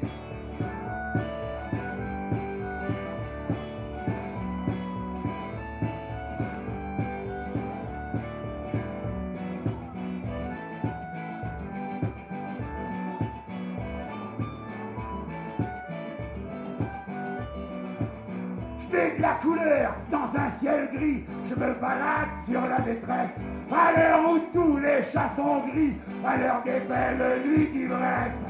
Un 20.37 20.51
ciel 20.61 20.89
gris. 20.95 21.25
Je 21.49 21.55
me 21.55 21.75
balade 21.75 22.29
sur 22.49 22.61
la 22.61 22.81
détresse. 22.81 23.39
À 23.71 23.93
l'heure 23.93 24.31
où 24.31 24.39
tous 24.53 24.77
les 24.79 25.03
chats 25.13 25.31
sont 25.37 25.61
gris, 25.71 25.95
à 26.27 26.37
l'heure 26.37 26.63
des 26.65 26.81
belles 26.81 27.43
nuits 27.47 27.69
d'ivresse. 27.73 28.45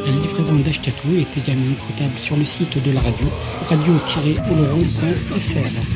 La 0.05 0.13
livraison 0.13 0.57
d'Achetatou 0.57 1.15
est 1.17 1.39
également 1.39 1.73
écoutable 1.73 2.19
sur 2.19 2.37
le 2.37 2.45
site 2.45 2.83
de 2.83 2.93
la 2.93 3.01
radio, 3.01 3.27
radio-oloron.fr. 3.69 5.92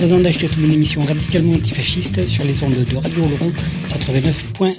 Livraison 0.00 0.22
d'Achetatou, 0.22 0.62
une 0.62 0.72
émission 0.72 1.04
radicalement 1.04 1.52
antifasciste 1.52 2.26
sur 2.26 2.42
les 2.44 2.62
ondes 2.62 2.72
de 2.72 2.96
Radio 2.96 3.22
Oloron 3.22 3.52
89.2. 3.90 4.74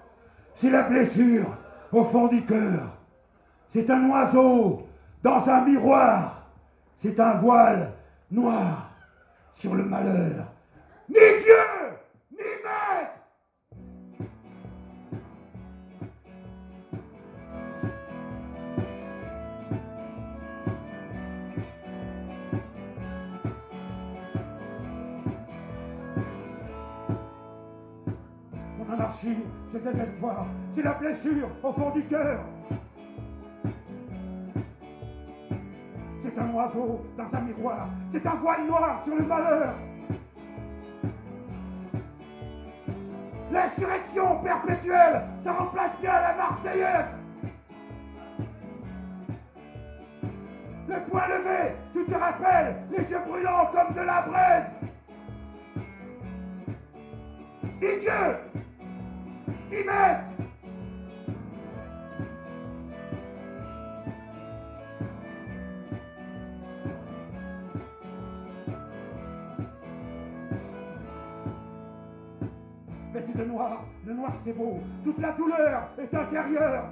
C'est 0.57 0.69
la 0.69 0.83
blessure 0.83 1.57
au 1.91 2.05
fond 2.05 2.27
du 2.27 2.45
cœur. 2.45 2.93
C'est 3.71 3.89
un 3.89 4.11
oiseau 4.11 4.86
dans 5.27 5.51
un 5.51 5.61
miroir. 5.63 6.47
C'est 6.95 7.19
un 7.19 7.35
voile 7.39 7.93
noir 8.31 8.91
sur 9.53 9.75
le 9.75 9.83
malheur. 9.83 10.47
Ni 11.09 11.17
Dieu, 11.17 11.57
ni 12.31 12.39
maître. 12.39 13.11
Mon 28.79 28.95
anarchie, 28.95 29.39
c'est 29.73 29.83
désespoir. 29.83 30.47
C'est 30.71 30.83
la 30.83 30.93
blessure 30.93 31.49
au 31.65 31.73
fond 31.73 31.91
du 31.91 32.05
cœur. 32.05 32.39
C'est 36.37 36.43
un 36.43 36.51
oiseau 36.53 37.01
dans 37.17 37.35
un 37.35 37.41
miroir. 37.41 37.89
C'est 38.13 38.27
un 38.27 38.35
voile 38.35 38.67
noir 38.67 39.01
sur 39.05 39.17
le 39.17 39.23
malheur. 39.23 39.73
L'insurrection 43.51 44.43
perpétuelle, 44.43 45.23
ça 45.43 45.53
remplace 45.55 45.99
bien 45.99 46.13
la 46.13 46.35
Marseillaise. 46.35 47.07
Le 50.89 51.11
poing 51.11 51.27
levé, 51.27 51.75
tu 51.95 52.05
te 52.05 52.15
rappelles, 52.15 52.77
les 52.91 53.11
yeux 53.11 53.21
brûlants 53.27 53.71
comme 53.73 53.95
de 53.95 54.01
la 54.03 54.21
braise. 54.21 54.67
Ni 57.81 58.01
Dieu, 58.01 58.57
c'est 74.35 74.53
beau, 74.53 74.81
toute 75.05 75.19
la 75.19 75.33
douleur 75.33 75.89
est 75.99 76.15
intérieure. 76.15 76.85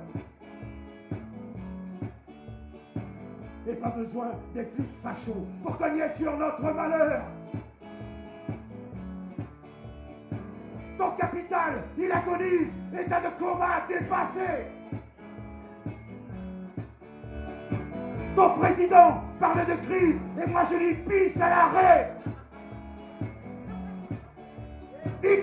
Et 3.66 3.72
pas 3.74 3.88
besoin 3.88 4.32
des 4.54 4.64
flics 4.64 5.02
fachos 5.02 5.46
pour 5.62 5.78
cogner 5.78 6.08
sur 6.18 6.36
notre 6.36 6.62
malheur. 6.62 7.22
Ton 10.98 11.10
capital, 11.12 11.82
il 11.98 12.12
agonise, 12.12 12.68
état 12.98 13.20
de 13.20 13.38
coma 13.38 13.82
dépassé. 13.88 14.66
Ton 18.36 18.50
président 18.58 19.22
parle 19.40 19.66
de 19.66 19.86
crise 19.86 20.20
et 20.42 20.50
moi 20.50 20.64
je 20.70 20.76
lui 20.76 20.94
pisse 20.94 21.40
à 21.40 21.48
l'arrêt. 21.48 22.14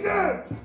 Dieu, 0.01 0.60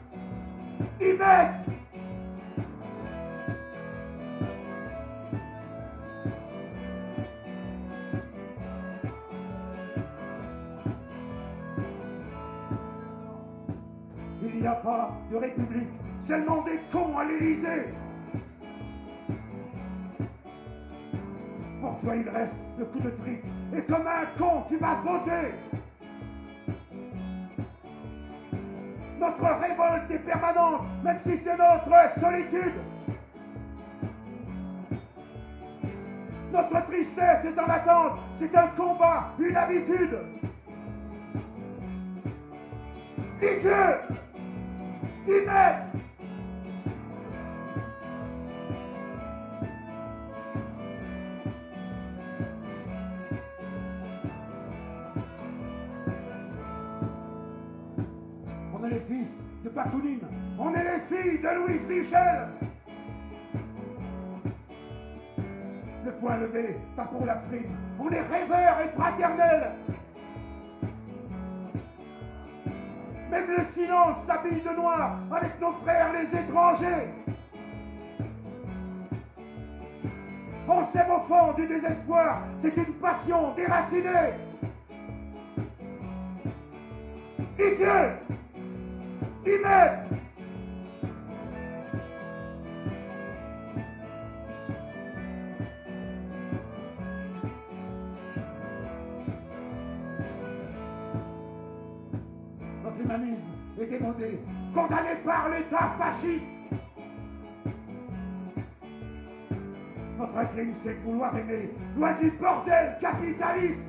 il 14.43 14.61
n'y 14.61 14.67
a 14.67 14.73
pas 14.73 15.17
de 15.31 15.37
république, 15.37 15.89
seulement 16.23 16.63
des 16.65 16.79
cons 16.93 17.17
à 17.17 17.25
l'Élysée. 17.25 17.95
Pour 21.81 21.99
toi, 22.01 22.17
il 22.17 22.29
reste 22.29 22.57
le 22.79 22.85
coup 22.85 23.01
de 23.01 23.11
trique, 23.11 23.45
et 23.75 23.83
comme 23.83 24.07
un 24.07 24.27
con, 24.39 24.65
tu 24.69 24.77
vas 24.77 24.97
voter. 24.97 25.55
Notre 29.27 29.61
révolte 29.61 30.11
est 30.11 30.19
permanente, 30.19 30.83
même 31.03 31.19
si 31.21 31.37
c'est 31.39 31.57
notre 31.57 32.21
solitude. 32.21 32.75
Notre 36.53 36.87
tristesse 36.87 37.45
est 37.45 37.59
en 37.59 37.69
attente, 37.69 38.21
c'est 38.37 38.57
un 38.57 38.69
combat, 38.69 39.33
une 39.41 39.57
habitude. 39.57 40.17
Ni 43.43 43.59
Dieu, 43.61 43.73
maître, 45.27 45.83
Louise 61.67 61.87
Michel. 61.89 62.49
Le 66.05 66.13
poing 66.13 66.37
levé, 66.37 66.77
pas 66.95 67.05
pour 67.05 67.25
la 67.25 67.37
frime. 67.49 67.77
On 67.99 68.09
est 68.11 68.21
rêveurs 68.21 68.81
et 68.85 68.89
fraternels. 68.97 69.73
Même 73.31 73.51
le 73.59 73.65
silence 73.65 74.17
s'habille 74.25 74.61
de 74.61 74.77
noir 74.77 75.19
avec 75.35 75.61
nos 75.61 75.73
frères 75.83 76.13
les 76.13 76.39
étrangers. 76.39 77.09
On 80.69 80.85
s'aime 80.85 81.11
au 81.11 81.21
fond 81.21 81.53
du 81.55 81.67
désespoir. 81.67 82.43
C'est 82.61 82.77
une 82.77 82.95
passion 82.95 83.55
déracinée. 83.55 84.35
Et 87.59 87.75
Dieu 87.77 88.27
humanisme 103.01 103.43
est 103.81 103.87
démodé, 103.87 104.39
condamné 104.75 105.17
par 105.25 105.49
l'État 105.49 105.95
fasciste. 105.99 106.45
Notre 110.19 110.53
crime, 110.53 110.73
c'est 110.83 110.95
de 110.95 111.05
vouloir 111.05 111.37
aimer, 111.37 111.71
loin 111.97 112.13
du 112.21 112.31
bordel 112.31 112.97
capitaliste. 113.01 113.85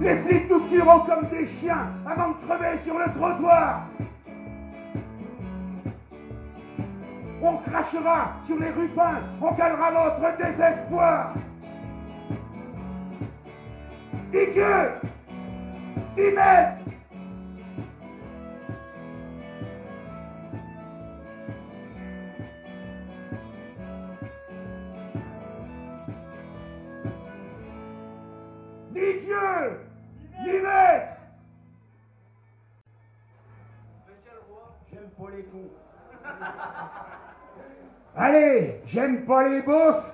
Les 0.00 0.16
flics 0.16 0.50
nous 0.50 0.60
tueront 0.68 1.00
comme 1.00 1.28
des 1.28 1.46
chiens 1.46 1.86
avant 2.04 2.30
de 2.30 2.46
crever 2.46 2.78
sur 2.84 2.98
le 2.98 3.04
trottoir. 3.14 3.86
On 7.42 7.56
crachera 7.58 8.32
sur 8.46 8.58
les 8.58 8.70
rupins, 8.70 9.20
on 9.40 9.54
calera 9.54 9.90
notre 9.92 10.36
désespoir. 10.36 11.34
Ni 14.32 14.46
Dieu, 14.52 14.64
maître. 16.22 16.78
Ni 28.92 29.20
Dieu, 29.20 29.80
ni 30.44 30.52
maître. 30.60 31.16
J'aime 34.92 35.10
pas 35.18 35.30
les 35.30 35.42
cons. 35.44 35.70
Allez, 38.16 38.80
j'aime 38.86 39.24
pas 39.24 39.48
les 39.48 39.62
beaufs, 39.62 40.12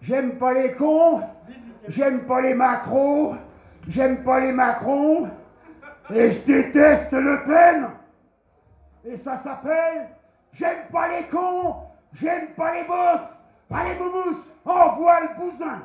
j'aime 0.00 0.38
pas 0.38 0.54
les 0.54 0.72
cons, 0.72 1.20
j'aime 1.88 2.20
pas 2.26 2.40
les 2.40 2.54
macros, 2.54 3.34
j'aime 3.88 4.22
pas 4.22 4.40
les 4.40 4.52
macrons, 4.52 5.28
et 6.14 6.32
je 6.32 6.40
déteste 6.40 7.12
Le 7.12 7.44
Pen. 7.46 7.88
Et 9.04 9.16
ça 9.16 9.36
s'appelle 9.38 10.08
J'aime 10.52 10.86
pas 10.92 11.08
les 11.08 11.24
cons, 11.24 11.74
j'aime 12.14 12.48
pas 12.56 12.74
les 12.74 12.84
beaufs. 12.84 13.28
Allez, 13.70 13.94
Boumous, 13.96 14.38
envoie 14.64 15.20
le 15.22 15.28
bousin. 15.36 15.82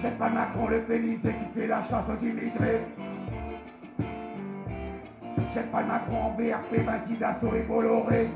J'aime 0.00 0.14
pas 0.14 0.30
Macron 0.30 0.68
le 0.68 0.80
pénisé 0.80 1.34
qui 1.34 1.60
fait 1.60 1.66
la 1.66 1.82
chasse 1.82 2.06
aux 2.08 2.24
immigrés. 2.24 2.80
J'aime 5.52 5.66
pas 5.66 5.80
le 5.80 5.86
Macron 5.88 6.16
en 6.16 6.30
VRP, 6.30 7.18
d'assaut 7.18 7.54
et 7.56 7.62
Bolloré. 7.62 8.28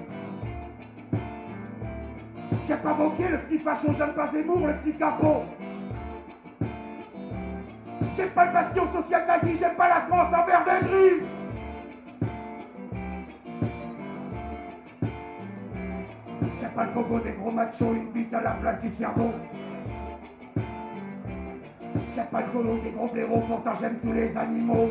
J'aime 2.67 2.79
pas 2.79 2.93
Wauquiez, 2.95 3.29
le 3.29 3.39
petit 3.39 3.59
facho, 3.59 3.93
j'aime 3.97 4.15
pas 4.15 4.27
Zemmour, 4.29 4.67
le 4.67 4.75
petit 4.75 4.99
capot. 4.99 5.43
J'aime 8.17 8.31
pas 8.31 8.47
le 8.47 8.53
bastion 8.53 8.87
social 8.89 9.27
nazi, 9.27 9.57
j'aime 9.59 9.77
pas 9.77 9.89
la 9.89 10.01
France 10.03 10.35
en 10.35 10.47
vert 10.47 10.65
de 10.65 10.87
gris. 10.87 11.27
J'aime 16.61 16.71
pas 16.71 16.85
le 16.85 16.91
pogo 16.91 17.19
des 17.21 17.33
gros 17.33 17.51
machos, 17.53 17.95
une 17.95 18.11
bite 18.13 18.35
à 18.35 18.41
la 18.41 18.51
place 18.53 18.81
du 18.81 18.91
cerveau. 18.91 19.31
J'aime 22.15 22.27
pas 22.27 22.41
le 22.41 22.47
colo 22.53 22.79
des 22.79 22.91
gros 22.91 23.09
blaireaux, 23.09 23.43
pourtant 23.47 23.73
j'aime 23.81 23.99
tous 24.03 24.13
les 24.13 24.37
animaux. 24.37 24.91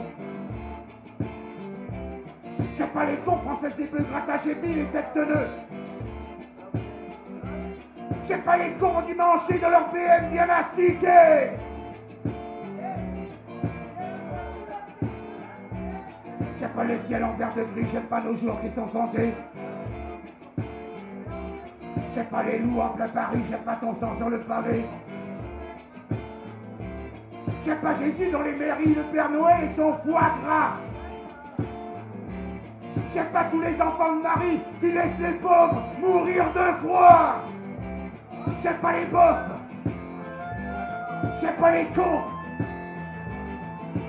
J'aime 2.77 2.89
pas 2.89 3.05
les 3.05 3.17
cons 3.17 3.37
françaises 3.37 3.75
des 3.75 3.85
bœufs 3.85 4.05
grattage 4.09 4.47
et 4.47 4.55
billes 4.55 4.79
et 4.79 4.85
têtes 4.85 5.15
de. 5.15 6.79
J'aime 8.27 8.41
pas 8.41 8.57
les 8.57 8.71
cons 8.73 9.01
du 9.01 9.13
de 9.13 9.69
leur 9.69 9.91
BM 9.91 10.31
bien 10.31 10.47
astiqué. 10.49 11.51
J'aime 16.59 16.71
pas 16.71 16.83
les 16.85 16.99
ciels 16.99 17.23
en 17.23 17.33
vert 17.33 17.53
de 17.55 17.63
gris, 17.63 17.87
j'aime 17.91 18.03
pas 18.03 18.21
nos 18.21 18.35
jours 18.35 18.59
qui 18.61 18.69
sont 18.71 18.87
comptés. 18.87 19.33
J'aime 22.15 22.25
pas 22.25 22.43
les 22.43 22.59
loups 22.59 22.79
en 22.79 22.89
plein 22.89 23.09
Paris, 23.09 23.41
j'aime 23.49 23.59
pas 23.59 23.75
ton 23.75 23.93
sang 23.93 24.15
sur 24.15 24.29
le 24.29 24.39
pavé. 24.39 24.85
J'aime 27.65 27.79
pas 27.79 27.93
Jésus 27.95 28.31
dans 28.31 28.41
les 28.41 28.53
mairies, 28.53 28.95
le 28.95 29.03
Père 29.11 29.29
Noël 29.29 29.65
et 29.65 29.75
son 29.75 29.93
foie 30.05 30.31
gras. 30.43 30.77
J'aime 33.13 33.27
pas 33.27 33.43
tous 33.45 33.61
les 33.61 33.79
enfants 33.79 34.15
de 34.15 34.23
Marie 34.23 34.59
qui 34.79 34.91
laissent 34.91 35.19
les 35.19 35.33
pauvres 35.33 35.83
mourir 35.99 36.45
de 36.53 36.83
froid. 36.83 37.43
J'aime 38.63 38.77
pas 38.77 38.93
les 38.93 39.05
bofs. 39.05 39.53
J'aime 41.39 41.55
pas 41.55 41.71
les 41.71 41.85
cons. 41.85 42.21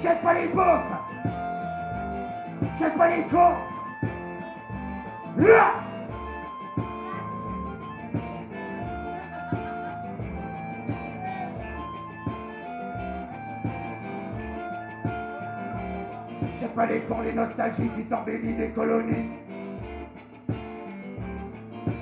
J'aime 0.00 0.18
pas 0.22 0.34
les 0.34 0.48
bofs. 0.48 0.80
J'aime 2.78 2.92
pas 2.92 3.08
les 3.08 3.22
cons. 3.24 3.56
Pas 16.74 16.86
les 16.86 17.00
cons, 17.02 17.20
les 17.20 17.32
nostalgiques 17.32 17.94
qui 17.94 18.02
t'embellissent 18.04 18.56
des 18.56 18.70
colonies. 18.70 19.30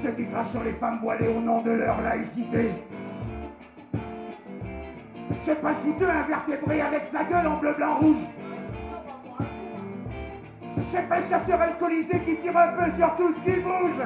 Ceux 0.03 0.13
qui 0.13 0.27
crachent 0.27 0.51
sur 0.51 0.65
les 0.65 0.73
femmes 0.73 0.99
voilées 1.03 1.29
au 1.29 1.41
nom 1.41 1.61
de 1.61 1.73
leur 1.73 2.01
laïcité. 2.01 2.71
J'aime 5.45 5.57
pas 5.57 5.71
le 5.71 5.93
fouteux 5.93 6.09
invertébré 6.09 6.81
avec 6.81 7.05
sa 7.07 7.25
gueule 7.25 7.47
en 7.47 7.59
bleu, 7.59 7.75
blanc, 7.77 7.99
rouge. 7.99 8.25
J'aime 10.91 11.09
pas 11.09 11.21
le 11.21 11.27
chasseur 11.27 11.61
alcoolisé 11.61 12.19
qui 12.21 12.37
tire 12.37 12.57
un 12.57 12.69
peu 12.69 12.91
sur 12.93 13.17
tout 13.17 13.35
ce 13.35 13.41
qui 13.41 13.61
bouge. 13.61 14.03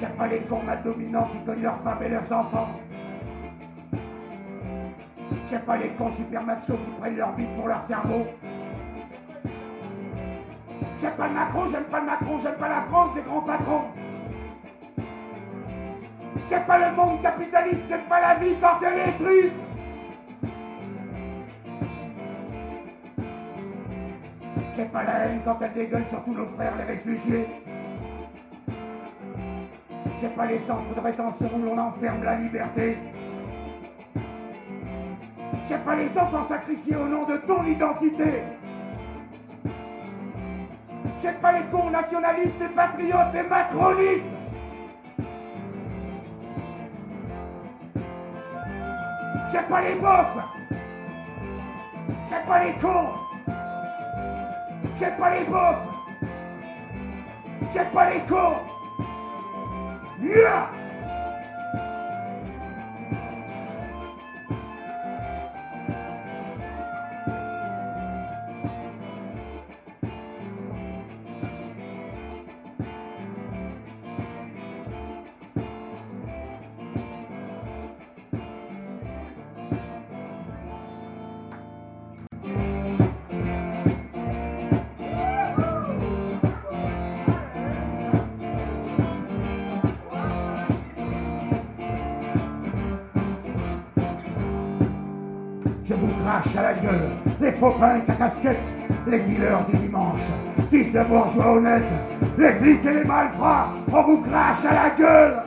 J'aime 0.00 0.12
pas 0.12 0.26
les 0.28 0.40
cons 0.40 0.62
mal 0.62 0.82
dominants 0.82 1.28
qui 1.32 1.44
cognent 1.44 1.62
leurs 1.62 1.82
femmes 1.82 2.02
et 2.04 2.08
leurs 2.08 2.32
enfants. 2.32 2.81
J'aime 5.52 5.60
pas 5.64 5.76
les 5.76 5.90
cons 5.90 6.10
super 6.12 6.42
machos 6.44 6.78
qui 6.78 6.90
prennent 6.98 7.16
leur 7.18 7.34
bite 7.34 7.54
pour 7.56 7.68
leur 7.68 7.82
cerveau. 7.82 8.26
J'aime 10.98 11.12
pas 11.12 11.28
le 11.28 11.34
Macron, 11.34 11.66
j'aime 11.70 11.84
pas 11.84 12.00
le 12.00 12.06
Macron, 12.06 12.38
j'aime 12.42 12.54
pas 12.54 12.68
la 12.70 12.80
France 12.88 13.14
des 13.14 13.20
grands 13.20 13.42
patrons. 13.42 13.82
J'aime 16.48 16.64
pas 16.64 16.78
le 16.78 16.96
monde 16.96 17.20
capitaliste, 17.20 17.82
j'aime 17.86 18.04
pas 18.08 18.20
la 18.22 18.34
vie 18.36 18.54
quand 18.62 18.78
elle 18.80 18.98
est 18.98 19.12
triste. 19.12 19.56
J'aime 24.74 24.88
pas 24.88 25.02
la 25.02 25.18
haine 25.26 25.40
quand 25.44 25.58
elle 25.60 25.72
dégueule 25.74 26.06
sur 26.06 26.24
tous 26.24 26.32
nos 26.32 26.46
frères 26.46 26.72
les 26.78 26.94
réfugiés. 26.94 27.46
J'aime 30.18 30.32
pas 30.32 30.46
les 30.46 30.58
centres 30.60 30.94
de 30.94 31.00
rétention 31.00 31.50
où 31.54 31.62
l'on 31.62 31.76
enferme 31.76 32.24
la 32.24 32.36
liberté. 32.36 32.96
J'aime 35.72 35.84
pas 35.84 35.96
les 35.96 36.18
enfants 36.18 36.44
sacrifiés 36.46 36.96
au 36.96 37.06
nom 37.06 37.24
de 37.24 37.38
ton 37.46 37.64
identité. 37.64 38.42
J'aime 41.22 41.36
pas 41.36 41.52
les 41.52 41.64
cons 41.72 41.88
nationalistes, 41.88 42.60
les 42.60 42.68
patriotes, 42.68 43.32
les 43.32 43.42
macronistes. 43.44 44.24
J'aime 49.50 49.64
pas 49.70 49.80
les 49.80 49.94
bofs. 49.94 50.44
J'aime 52.28 52.46
pas 52.46 52.64
les 52.64 52.72
cons. 52.74 53.08
J'aime 54.98 55.16
pas 55.16 55.30
les 55.30 55.44
bofs. 55.46 55.76
J'aime 57.72 57.90
pas 57.94 58.10
les 58.10 58.20
cons. 58.28 58.56
Faux 97.62 97.78
punks 97.78 98.08
à 98.08 98.14
casquette, 98.14 98.66
les 99.06 99.20
dealers 99.20 99.64
du 99.66 99.76
dimanche, 99.76 100.20
fils 100.68 100.92
de 100.92 101.04
bourgeois 101.04 101.52
honnêtes, 101.52 101.84
les 102.36 102.54
flics 102.54 102.84
et 102.84 102.94
les 102.94 103.04
malfrats, 103.04 103.68
on 103.92 104.02
vous 104.02 104.20
crache 104.22 104.64
à 104.64 104.74
la 104.74 104.90
gueule. 104.90 105.42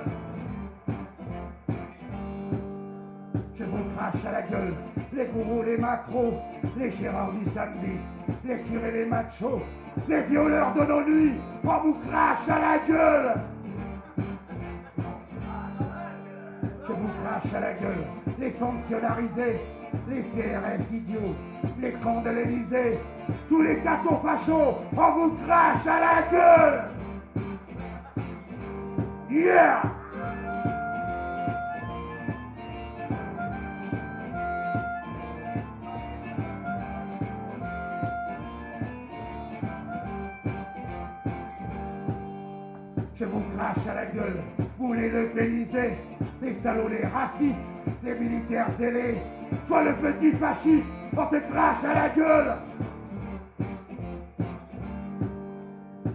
Je 3.58 3.63
vous 3.65 3.84
crache 3.97 4.25
à 4.25 4.32
la 4.32 4.41
gueule, 4.43 4.73
les 5.13 5.25
gourous, 5.25 5.63
les 5.63 5.78
macros, 5.78 6.36
les 6.78 6.89
gérards 6.89 7.34
du 7.34 7.49
samedi, 7.49 7.99
les 8.45 8.60
curés, 8.60 8.91
les 8.93 9.06
machos, 9.08 9.62
les 10.08 10.21
violeurs 10.21 10.73
de 10.73 10.86
nos 10.86 11.04
nuits, 11.04 11.34
on 11.65 11.78
vous 11.80 11.97
crache 12.10 12.47
à 12.47 12.60
la 12.60 12.78
gueule. 12.88 13.34
Je 16.88 16.93
vous 16.93 17.10
crache 17.25 17.54
à 17.54 17.60
la 17.60 17.73
gueule, 17.73 18.06
les 18.39 18.51
fonctionnarisés, 18.51 19.60
les 20.10 20.21
CRS 20.21 20.91
idiots, 20.91 21.36
les 21.82 21.93
cons 21.93 22.21
de 22.21 22.30
l'Elysée, 22.30 23.00
tous 23.50 23.62
les 23.62 23.76
gâteaux 23.82 24.19
fachos, 24.24 24.78
on 24.95 25.12
vous 25.12 25.38
crache 25.45 25.88
à 25.88 26.00
la 26.00 26.21
gueule. 26.32 26.84
Yeah. 29.30 29.82
Je 43.17 43.24
vous 43.24 43.41
crache 43.56 43.88
à 43.89 43.93
la 43.93 44.06
gueule, 44.08 44.43
vous 44.78 44.93
les 44.93 45.10
le 45.10 45.30
pélisez, 45.30 45.93
les 46.41 46.54
salauds, 46.54 46.89
les 46.89 47.06
racistes, 47.08 47.56
les 48.04 48.13
militaires 48.13 48.69
zélés, 48.71 49.17
le 49.83 49.93
petit 49.93 50.31
fasciste, 50.38 50.88
on 51.17 51.25
te 51.25 51.38
crache 51.51 51.83
à 51.83 51.93
la 51.93 52.09
gueule. 52.09 52.55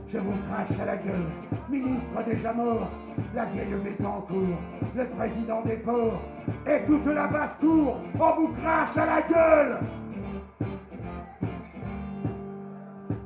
Je 0.09 0.19
vous 0.19 0.33
crache 0.49 0.81
à 0.81 0.85
la 0.87 0.97
gueule, 0.97 1.31
ministre 1.69 2.25
déjà 2.27 2.53
mort, 2.53 2.89
la 3.35 3.45
vieille 3.45 3.75
Bétancourt, 3.85 4.59
le 4.97 5.07
président 5.07 5.63
des 5.63 5.77
ports, 5.77 6.21
et 6.67 6.85
toute 6.85 7.07
la 7.07 7.27
basse-cour, 7.29 7.97
on 8.19 8.41
vous 8.41 8.49
crache 8.61 8.97
à 8.97 9.07
la 9.07 9.23
gueule. 9.23 9.79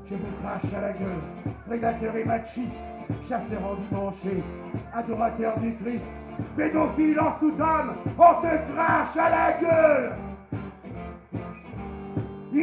Je 0.04 0.14
vous 0.14 0.42
crache 0.42 0.74
à 0.76 0.80
la 0.82 0.92
gueule, 0.92 1.54
prédateurs 1.66 2.16
et 2.16 2.24
machistes, 2.24 2.74
chasseurs 3.26 3.62
endimanchés, 3.64 4.42
adorateurs 4.94 5.58
du 5.60 5.74
Christ, 5.76 6.06
pédophiles 6.54 7.18
en 7.18 7.32
soutane, 7.38 7.94
on 8.18 8.42
te 8.42 8.72
crache 8.74 9.16
à 9.16 9.30
la 9.30 9.52
gueule 9.52 10.12
Je 12.54 12.60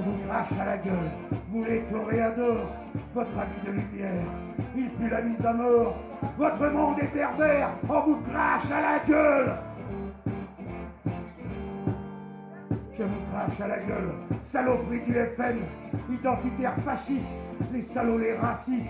vous 0.00 0.18
crache 0.26 0.52
à 0.60 0.64
la 0.64 0.78
gueule, 0.78 1.10
vous 1.50 1.64
les 1.64 1.80
toréadors, 1.92 2.68
votre 3.14 3.38
ami 3.38 3.52
de 3.66 3.72
lumière, 3.72 4.24
il 4.76 4.90
pue 4.90 5.10
la 5.10 5.22
mise 5.22 5.44
à 5.44 5.52
mort, 5.52 5.94
votre 6.38 6.70
monde 6.70 6.98
est 7.00 7.12
pervers, 7.12 7.70
on 7.88 8.00
vous 8.00 8.16
crache 8.30 8.70
à 8.72 8.80
la 8.80 8.98
gueule 9.00 9.56
À 13.44 13.68
la 13.68 13.76
gueule, 13.76 14.10
saloperie 14.42 15.00
du 15.00 15.12
FN, 15.12 15.58
identitaires 16.10 16.76
fascistes, 16.82 17.26
les 17.74 17.82
salauds, 17.82 18.16
les 18.16 18.32
racistes, 18.32 18.88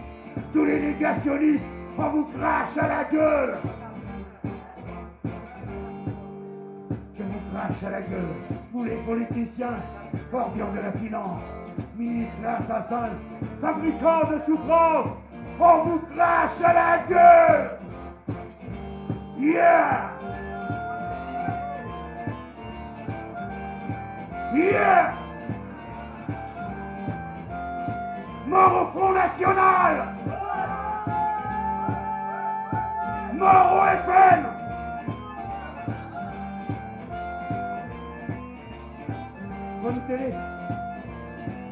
tous 0.53 0.64
les 0.64 0.79
négationnistes, 0.81 1.67
on 1.99 2.09
vous 2.11 2.25
crache 2.38 2.79
à 2.81 2.87
la 2.87 3.05
gueule. 3.05 3.59
Je 7.19 7.23
vous 7.25 7.40
crache 7.53 7.83
à 7.85 7.90
la 7.90 8.01
gueule, 8.03 8.35
vous 8.73 8.85
les 8.85 8.97
politiciens, 8.99 9.75
ordures 10.33 10.71
de 10.71 10.81
la 10.81 10.93
finance, 10.93 11.43
ministres 11.99 12.47
assassins, 12.47 13.11
fabricants 13.61 14.31
de 14.31 14.38
souffrance, 14.38 15.17
on 15.59 15.83
vous 15.83 15.99
crache 16.14 16.63
à 16.63 16.73
la 16.73 16.98
gueule. 17.09 17.71
Yeah 19.37 20.13
Yeah! 24.55 25.15
Mort 28.46 28.83
au 28.83 28.87
Front 28.96 29.13
National! 29.13 30.15
Mort 33.35 33.73
au 33.75 33.85
FN 34.05 34.46
Bonne 39.83 40.00
télé! 40.07 40.35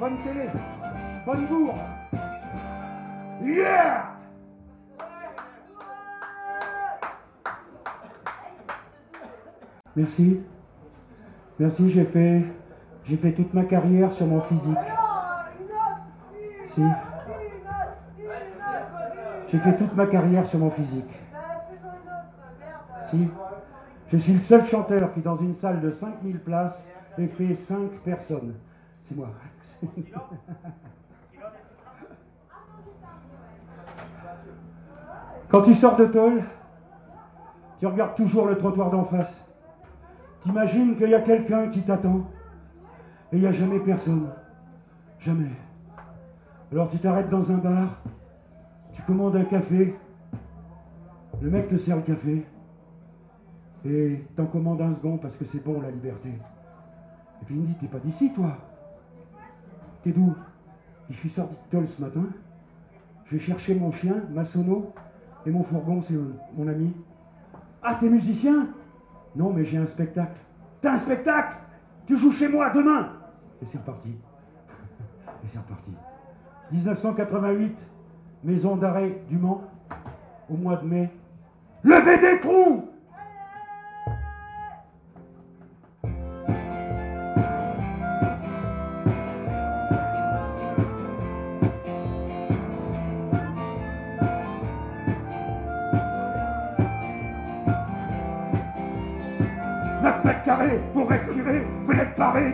Bonne 0.00 0.18
télé! 0.24 0.48
Bonne 1.24 1.46
bourre 1.46 1.78
Yeah! 3.44 4.08
Merci. 9.94 10.40
Merci, 11.60 11.90
j'ai 11.90 12.04
fait, 12.06 12.42
j'ai 13.04 13.16
fait 13.16 13.32
toute 13.32 13.52
ma 13.52 13.64
carrière 13.64 14.12
sur 14.12 14.26
mon 14.26 14.40
physique. 14.42 14.78
Si. 16.66 16.82
J'ai 19.48 19.58
fait 19.58 19.76
toute 19.76 19.94
ma 19.96 20.06
carrière 20.06 20.46
sur 20.46 20.60
mon 20.60 20.70
physique. 20.70 21.12
Si. 23.02 23.28
Je 24.08 24.16
suis 24.18 24.34
le 24.34 24.40
seul 24.40 24.64
chanteur 24.66 25.12
qui, 25.14 25.20
dans 25.20 25.36
une 25.36 25.54
salle 25.54 25.80
de 25.80 25.90
5000 25.90 26.38
places, 26.40 26.86
ait 27.18 27.26
fait 27.26 27.54
5 27.54 27.90
personnes. 28.04 28.54
C'est 29.04 29.16
moi. 29.16 29.28
Quand 35.48 35.62
tu 35.62 35.74
sors 35.74 35.96
de 35.96 36.06
tôle, 36.06 36.42
tu 37.80 37.86
regardes 37.86 38.14
toujours 38.14 38.46
le 38.46 38.56
trottoir 38.56 38.90
d'en 38.90 39.04
face. 39.04 39.44
T'imagines 40.42 40.96
qu'il 40.96 41.10
y 41.10 41.14
a 41.14 41.20
quelqu'un 41.20 41.68
qui 41.68 41.82
t'attend 41.82 42.26
et 43.32 43.36
il 43.36 43.40
n'y 43.40 43.46
a 43.46 43.52
jamais 43.52 43.80
personne. 43.80 44.28
Jamais. 45.18 45.50
Alors 46.70 46.90
tu 46.90 46.98
t'arrêtes 46.98 47.30
dans 47.30 47.50
un 47.50 47.58
bar, 47.58 48.02
tu 48.92 49.02
commandes 49.02 49.36
un 49.36 49.44
café. 49.44 49.94
Le 51.40 51.50
mec 51.50 51.68
te 51.68 51.76
sert 51.76 51.96
le 51.96 52.02
café. 52.02 52.46
Et 53.84 54.24
t'en 54.36 54.46
commandes 54.46 54.80
un 54.80 54.92
second 54.92 55.18
parce 55.18 55.36
que 55.36 55.44
c'est 55.44 55.64
bon 55.64 55.80
la 55.80 55.90
liberté. 55.90 56.28
Et 56.28 57.44
puis 57.44 57.56
il 57.56 57.62
me 57.62 57.66
dit, 57.66 57.74
t'es 57.74 57.88
pas 57.88 57.98
d'ici 57.98 58.32
toi? 58.32 58.56
T'es 60.02 60.12
d'où? 60.12 60.34
Je 61.10 61.16
suis 61.16 61.30
sorti 61.30 61.54
de 61.54 61.76
Toll 61.76 61.88
ce 61.88 62.00
matin. 62.00 62.24
Je 63.26 63.36
vais 63.36 63.40
chercher 63.40 63.74
mon 63.74 63.90
chien, 63.90 64.22
ma 64.30 64.44
sono, 64.44 64.92
et 65.44 65.50
mon 65.50 65.64
fourgon, 65.64 66.00
c'est 66.02 66.14
mon 66.56 66.68
ami. 66.68 66.92
Ah, 67.82 67.96
t'es 67.98 68.08
musicien? 68.08 68.68
Non, 69.34 69.52
mais 69.52 69.64
j'ai 69.64 69.78
un 69.78 69.86
spectacle. 69.86 70.38
T'as 70.80 70.92
un 70.92 70.98
spectacle? 70.98 71.56
Tu 72.06 72.16
joues 72.16 72.32
chez 72.32 72.48
moi 72.48 72.70
demain? 72.70 73.08
Et 73.62 73.66
c'est 73.66 73.78
reparti. 73.78 74.10
Et 74.10 75.48
c'est 75.48 75.58
reparti. 75.58 75.92
1988, 76.72 77.76
maison 78.44 78.76
d'arrêt 78.76 79.22
du 79.28 79.38
Mans, 79.38 79.62
au 80.50 80.56
mois 80.56 80.76
de 80.76 80.86
mai. 80.86 81.10
Levez 81.84 82.18
des 82.18 82.40
trous 82.40 82.91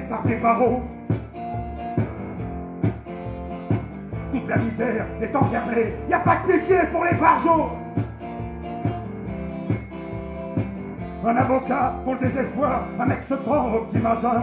par 0.08 0.22
des 0.24 0.36
barreaux. 0.36 0.82
Toute 4.32 4.48
la 4.48 4.56
misère 4.56 5.06
est 5.22 5.36
enfermée, 5.36 5.94
y 6.08 6.12
a 6.12 6.18
pas 6.18 6.38
de 6.46 6.52
pitié 6.52 6.78
pour 6.90 7.04
les 7.04 7.14
barjots. 7.14 7.70
Un 11.24 11.36
avocat 11.36 11.94
pour 12.04 12.14
le 12.14 12.20
désespoir, 12.20 12.82
un 12.98 13.06
mec 13.06 13.22
se 13.22 13.34
prend 13.34 13.72
au 13.72 13.80
petit 13.82 14.02
matin. 14.02 14.42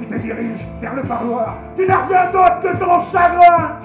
Tu 0.00 0.06
te 0.06 0.14
diriges 0.18 0.68
vers 0.80 0.94
le 0.94 1.02
parloir, 1.02 1.56
tu 1.76 1.86
n'as 1.86 2.06
rien 2.06 2.30
d'autre 2.30 2.60
que 2.60 2.76
ton 2.76 3.00
chagrin. 3.10 3.75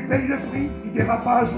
Paye 0.00 0.26
le 0.26 0.36
prix 0.36 0.70
du 0.84 0.90
dérapage. 0.90 1.48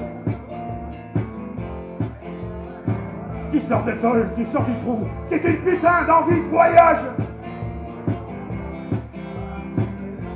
Tu 3.52 3.60
sors 3.60 3.84
de 3.84 3.92
tôle, 3.92 4.28
tu 4.36 4.44
sors 4.44 4.64
du 4.64 4.72
trou, 4.84 5.00
c'est 5.26 5.42
une 5.44 5.56
putain 5.56 6.04
d'envie 6.06 6.40
de 6.40 6.48
voyage. 6.48 7.00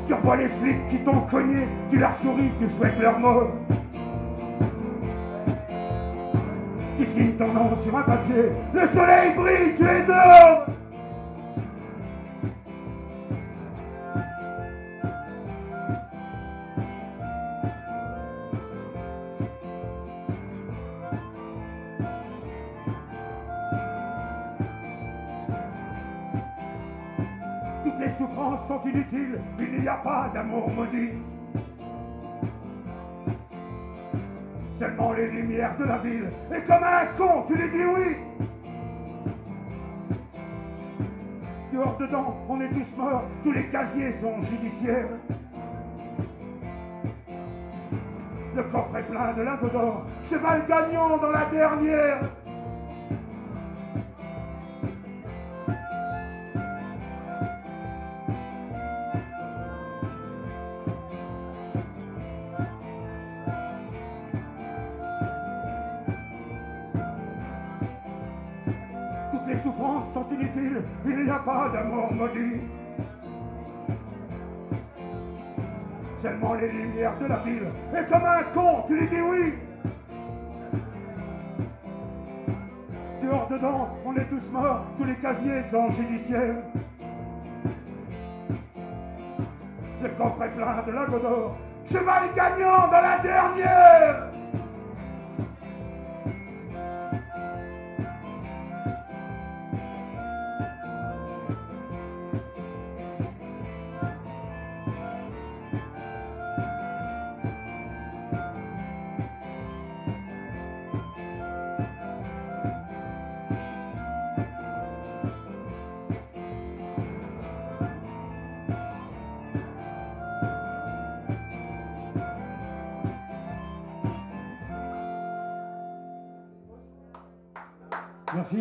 Tu 0.06 0.14
revois 0.14 0.36
les 0.36 0.48
flics 0.48 0.88
qui 0.90 0.98
t'ont 0.98 1.20
cogné, 1.30 1.68
tu 1.90 1.98
leur 1.98 2.14
souris, 2.16 2.50
tu 2.58 2.68
souhaites 2.70 2.98
leur 3.00 3.18
mort. 3.18 3.52
Tu 6.98 7.06
signes 7.06 7.32
ton 7.32 7.52
nom 7.52 7.70
sur 7.84 7.96
un 7.96 8.02
papier, 8.02 8.50
le 8.72 8.88
soleil 8.88 9.34
brille, 9.36 9.74
tu 9.76 9.84
es 9.84 10.02
dehors. 10.02 10.66
Les 27.98 28.10
souffrances 28.10 28.66
sont 28.66 28.80
inutiles, 28.84 29.38
il 29.58 29.80
n'y 29.80 29.88
a 29.88 29.94
pas 29.94 30.30
d'amour 30.34 30.70
maudit. 30.70 31.10
Seulement 34.78 35.12
les 35.12 35.28
lumières 35.28 35.76
de 35.78 35.84
la 35.84 35.98
ville, 35.98 36.30
et 36.52 36.60
comme 36.62 36.82
un 36.82 37.06
con, 37.16 37.44
tu 37.46 37.54
lui 37.54 37.70
dis 37.70 37.84
oui. 37.84 38.16
Dehors 41.72 41.96
dedans, 41.98 42.36
on 42.48 42.60
est 42.60 42.68
tous 42.68 42.96
morts, 42.96 43.24
tous 43.42 43.52
les 43.52 43.66
casiers 43.66 44.12
sont 44.14 44.42
judiciaires. 44.42 45.08
Le 48.56 48.62
coffre 48.64 48.96
est 48.96 49.02
plein 49.02 49.32
de 49.32 49.42
lingots 49.42 49.68
d'or, 49.68 50.06
cheval 50.28 50.62
gagnant 50.68 51.16
dans 51.18 51.30
la 51.30 51.44
dernière. 51.46 52.20
Les 76.66 76.72
lumières 76.72 77.18
de 77.18 77.26
la 77.26 77.36
ville, 77.36 77.66
et 77.92 78.04
comme 78.10 78.24
un 78.24 78.42
con, 78.54 78.84
tu 78.86 78.96
lui 78.96 79.06
dis 79.08 79.20
oui. 79.20 79.54
Dehors 83.22 83.48
dedans, 83.48 83.88
on 84.04 84.14
est 84.16 84.24
tous 84.24 84.50
morts, 84.52 84.84
tous 84.98 85.04
les 85.04 85.16
casiers 85.16 85.62
sont 85.70 85.90
judiciaires. 85.90 86.56
Le 90.02 90.08
coffre 90.10 90.42
est 90.42 90.50
plein 90.50 90.82
de 90.86 90.92
lingots 90.92 91.18
d'or, 91.18 91.56
cheval 91.90 92.22
gagnant 92.34 92.88
dans 92.88 93.00
la 93.00 93.18
dernière. 93.18 94.33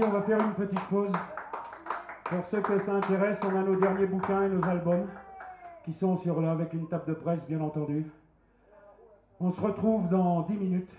On 0.06 0.10
va 0.10 0.22
faire 0.22 0.40
une 0.40 0.54
petite 0.54 0.84
pause. 0.88 1.12
Pour 2.26 2.46
ceux 2.46 2.62
que 2.62 2.80
ça 2.80 2.96
intéresse, 2.96 3.40
on 3.44 3.56
a 3.56 3.62
nos 3.64 3.76
derniers 3.76 4.06
bouquins 4.06 4.46
et 4.46 4.50
nos 4.50 4.64
albums 4.66 5.08
qui 5.86 5.94
sont 5.94 6.18
sur 6.18 6.42
là 6.42 6.52
avec 6.52 6.74
une 6.74 6.88
table 6.88 7.06
de 7.08 7.14
presse, 7.14 7.46
bien 7.48 7.62
entendu. 7.62 8.06
On 9.40 9.52
se 9.52 9.62
retrouve 9.62 10.10
dans 10.10 10.42
10 10.42 10.54
minutes. 10.54 10.92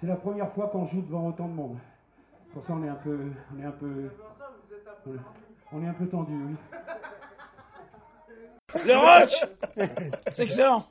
C'est 0.00 0.06
la 0.06 0.16
première 0.16 0.50
fois 0.52 0.68
qu'on 0.68 0.86
joue 0.86 1.02
devant 1.02 1.28
autant 1.28 1.46
de 1.46 1.54
monde. 1.54 1.78
Pour 2.52 2.64
ça, 2.64 2.74
on 2.74 2.82
est 2.84 2.88
un 2.88 2.94
peu, 2.94 3.18
on 3.54 3.60
est 3.60 3.64
un 3.64 3.70
peu, 3.70 4.10
on 5.72 5.82
est 5.82 5.88
un 5.88 5.94
peu 5.94 6.06
tendu, 6.06 6.34
oui. 6.34 6.56
Le 8.74 8.96
roach 8.96 9.30
C'est 10.34 10.42
excellent 10.44 10.84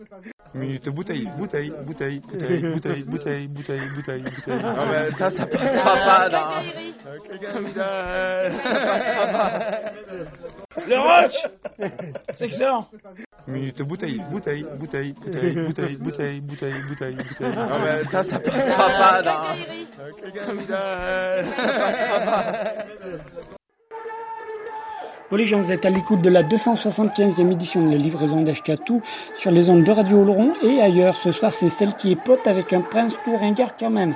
Minute 0.54 0.90
bouteille, 0.90 1.28
bouteille, 1.38 1.72
bouteille, 1.86 2.20
bouteille, 2.20 2.62
bouteille, 2.62 3.04
bouteille, 3.04 3.48
bouteille, 3.48 3.88
bouteille, 3.96 4.22
bouteille. 4.24 4.62
Non 4.62 4.86
mais 4.86 5.12
ça, 5.12 5.32
ça 5.32 5.46
passera 5.48 5.96
pas 5.96 6.30
dans... 6.30 6.62
Le 10.88 10.98
roach 11.00 11.38
C'est 12.38 12.46
excellent 12.46 12.86
Minute 13.48 13.82
bouteille, 13.82 14.22
bouteille, 14.30 14.66
bouteille, 14.78 15.14
bouteille, 15.14 15.56
bouteille, 15.56 15.96
bouteille, 15.96 16.42
bouteille, 16.42 16.82
bouteille, 16.82 17.16
bouteille. 17.16 17.56
Non 17.56 17.80
mais 17.80 18.04
ça, 18.12 18.24
ça 18.24 18.40
passera 18.40 18.88
pas 19.00 19.22
dans... 19.24 19.56
Les 25.38 25.46
gens, 25.46 25.62
vous 25.62 25.72
êtes 25.72 25.86
à 25.86 25.90
l'écoute 25.90 26.22
de 26.22 26.30
la 26.30 26.44
275e 26.44 27.52
édition 27.52 27.86
de 27.86 27.92
la 27.92 27.96
livraison 27.96 28.42
d'Ashkatou 28.42 29.00
sur 29.04 29.50
les 29.50 29.70
ondes 29.70 29.86
de 29.86 29.92
Radio 29.92 30.20
Oloron 30.20 30.54
et 30.62 30.82
ailleurs. 30.82 31.16
Ce 31.16 31.32
soir, 31.32 31.54
c'est 31.54 31.70
celle 31.70 31.94
qui 31.94 32.12
est 32.12 32.22
pote 32.22 32.46
avec 32.48 32.74
un 32.74 32.82
prince 32.82 33.18
tout 33.24 33.38
ringard 33.38 33.78
quand 33.80 33.90
même. 33.90 34.14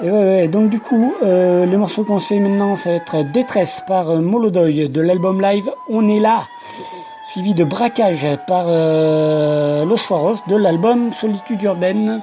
Et 0.00 0.10
ouais, 0.10 0.18
ouais, 0.18 0.48
donc 0.48 0.70
du 0.70 0.80
coup, 0.80 1.12
euh, 1.22 1.66
le 1.66 1.76
morceau 1.76 2.04
qu'on 2.04 2.20
se 2.20 2.28
fait 2.28 2.40
maintenant, 2.40 2.74
ça 2.76 2.88
va 2.88 2.96
être 2.96 3.22
Détresse 3.32 3.84
par 3.86 4.10
euh, 4.10 4.20
Molodoy 4.20 4.88
de 4.88 5.00
l'album 5.02 5.42
live 5.42 5.70
On 5.90 6.08
est 6.08 6.20
là, 6.20 6.46
suivi 7.30 7.52
de 7.52 7.62
Braquage 7.62 8.26
par 8.48 8.64
euh, 8.68 9.84
Los 9.84 9.98
Foros 9.98 10.38
de 10.48 10.56
l'album 10.56 11.12
Solitude 11.12 11.62
urbaine. 11.62 12.22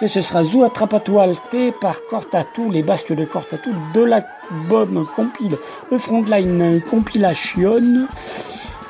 Après, 0.00 0.14
ce 0.14 0.22
sera 0.22 0.42
Zou 0.44 0.64
Atrapatualte 0.64 1.78
par 1.78 2.06
Cortatu, 2.08 2.70
les 2.70 2.82
basques 2.82 3.12
de 3.12 3.26
Cortatu 3.26 3.68
de 3.92 4.00
l'album 4.00 5.06
compile 5.14 5.58
E 5.92 5.98
Frontline 5.98 6.80
Compilation. 6.88 8.08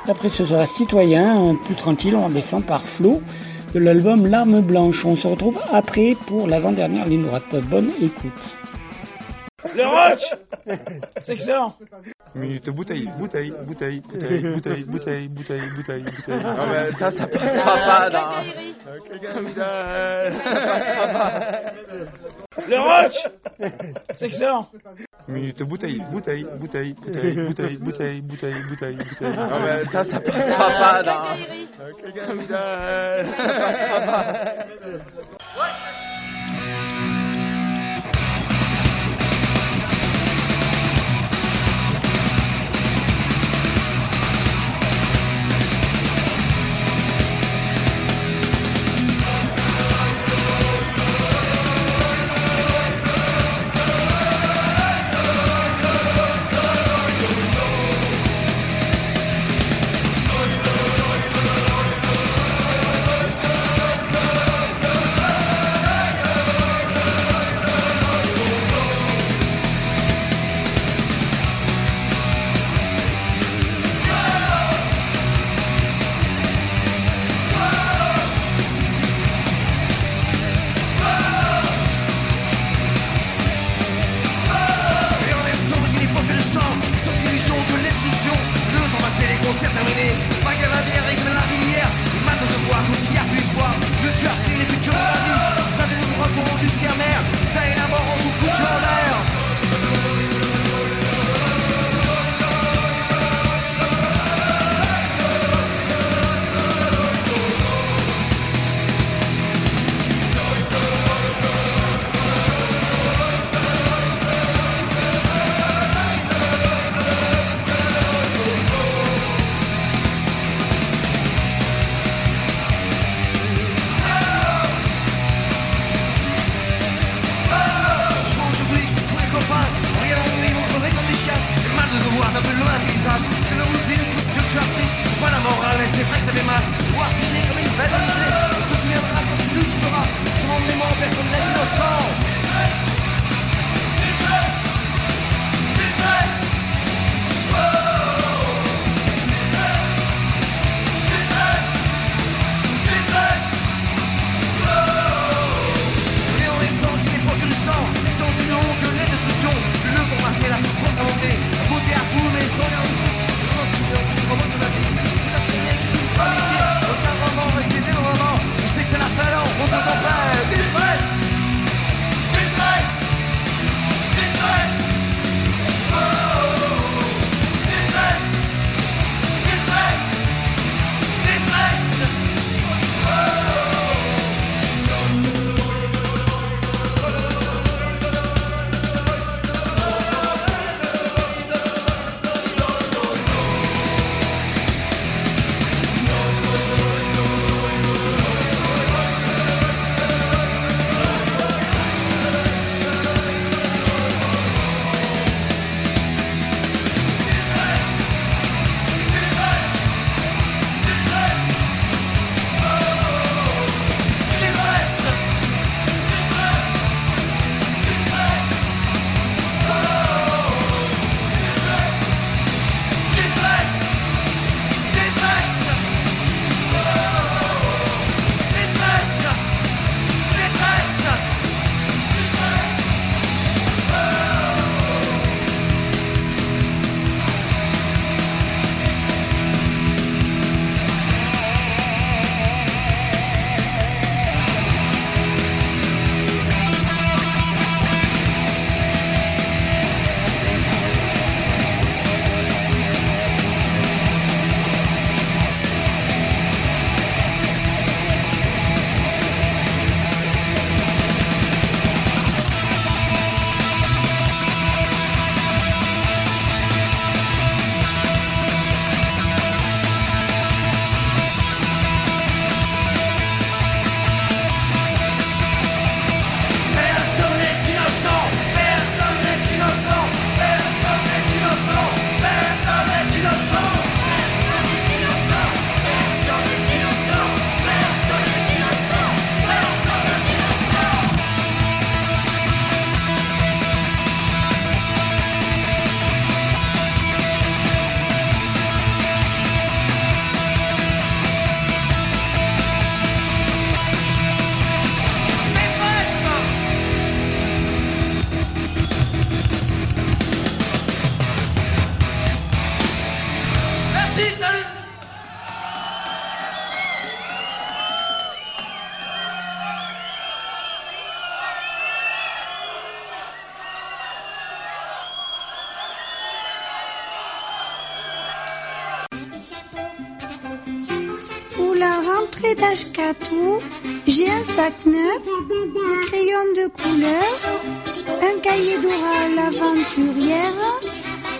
Après, 0.06 0.28
ce 0.28 0.44
sera 0.44 0.64
Citoyen, 0.64 1.56
plus 1.64 1.74
tranquille, 1.74 2.14
on 2.14 2.28
descend 2.28 2.64
par 2.64 2.84
Flo 2.84 3.20
de 3.74 3.80
l'album 3.80 4.24
L'arme 4.28 4.60
blanche. 4.60 5.04
On 5.04 5.16
se 5.16 5.26
retrouve 5.26 5.58
après 5.72 6.16
pour 6.28 6.46
l'avant-dernière 6.46 7.08
ligne 7.08 7.24
droite. 7.24 7.56
Bonne 7.68 7.90
écoute. 8.00 8.59
Le 9.64 9.86
roach 9.86 10.24
C'est 11.24 11.32
excellent 11.34 11.74
Minute 12.34 12.70
bouteille, 12.70 13.08
bouteille, 13.18 13.52
bouteille, 13.66 14.00
bouteille, 14.00 14.42
bouteille, 14.42 14.84
bouteille, 14.84 15.28
bouteille, 15.28 15.68
bouteille, 15.74 16.02
bouteille. 16.04 16.42
Non 16.42 16.66
mais 16.68 16.92
ça, 16.92 17.10
ça 17.10 17.26
passera 17.26 17.76
pas 17.76 18.10
dans... 18.10 18.42
Le 22.68 22.78
roach 22.80 23.18
C'est 24.16 24.26
excellent 24.26 24.66
Minute 25.28 25.62
bouteille, 25.64 26.00
bouteille, 26.10 26.46
bouteille, 26.58 26.94
bouteille, 26.94 27.34
bouteille, 27.34 27.76
bouteille, 27.76 28.20
bouteille, 28.22 28.62
bouteille, 28.62 28.96
bouteille. 28.96 29.36
Non 29.36 29.60
mais 29.60 29.84
ça, 29.86 30.04
ça 30.04 30.20
passera 30.20 30.70
pas 30.78 31.02
dans... 31.02 31.36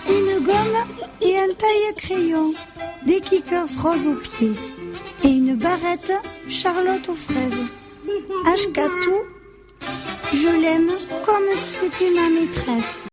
une 0.08 0.44
gomme 0.44 0.84
et 1.20 1.38
un 1.38 1.52
taille-crayon, 1.54 2.52
des 3.06 3.20
kickers 3.20 3.68
roses 3.82 4.06
aux 4.06 4.14
pieds 4.14 4.54
et 5.24 5.28
une 5.28 5.54
barrette 5.56 6.12
Charlotte 6.48 7.08
aux 7.08 7.14
fraises. 7.14 7.66
Ashkatou, 8.46 9.16
je 10.32 10.62
l'aime 10.62 10.90
comme 11.24 11.56
si 11.56 11.76
c'était 11.80 12.14
ma 12.14 12.28
maîtresse. 12.40 13.09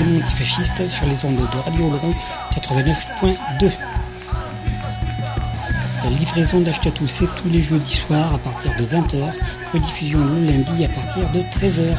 Radicalement 0.00 0.18
antifasciste 0.18 0.88
sur 0.88 1.06
les 1.06 1.24
ondes 1.24 1.36
de 1.36 1.58
Radio 1.58 1.86
Oloron 1.86 2.12
89.2. 2.54 3.70
La 6.02 6.10
livraison 6.10 6.60
d'Achetatou, 6.60 7.06
c'est 7.06 7.28
tous 7.36 7.48
les 7.48 7.62
jeudis 7.62 7.94
soirs 7.96 8.34
à 8.34 8.38
partir 8.38 8.72
de 8.78 8.84
20h, 8.84 9.30
rediffusion 9.74 10.18
le 10.18 10.46
lundi 10.46 10.84
à 10.84 10.88
partir 10.88 11.30
de 11.32 11.40
13h. 11.40 11.96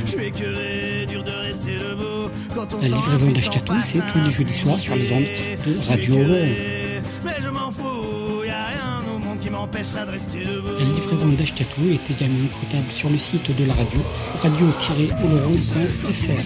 La 2.82 2.88
livraison 2.88 3.32
d'Achetatou, 3.32 3.73
c'est 3.82 3.99
tous 4.11 4.19
les 4.23 4.32
jeudis 4.32 4.53
soirs 4.53 4.80
sur 4.80 4.95
les 4.95 5.11
ondes 5.11 5.25
de 5.65 5.78
Radio 5.88 6.15
Oloron. 6.15 6.47
La 10.80 10.86
livraison 10.86 11.30
d'Achetatou 11.30 11.82
est 11.89 12.11
également 12.11 12.45
écoutable 12.45 12.91
sur 12.91 13.09
le 13.09 13.17
site 13.17 13.55
de 13.55 13.65
la 13.65 13.73
radio, 13.73 13.99
radio-oloron.fr. 14.41 16.43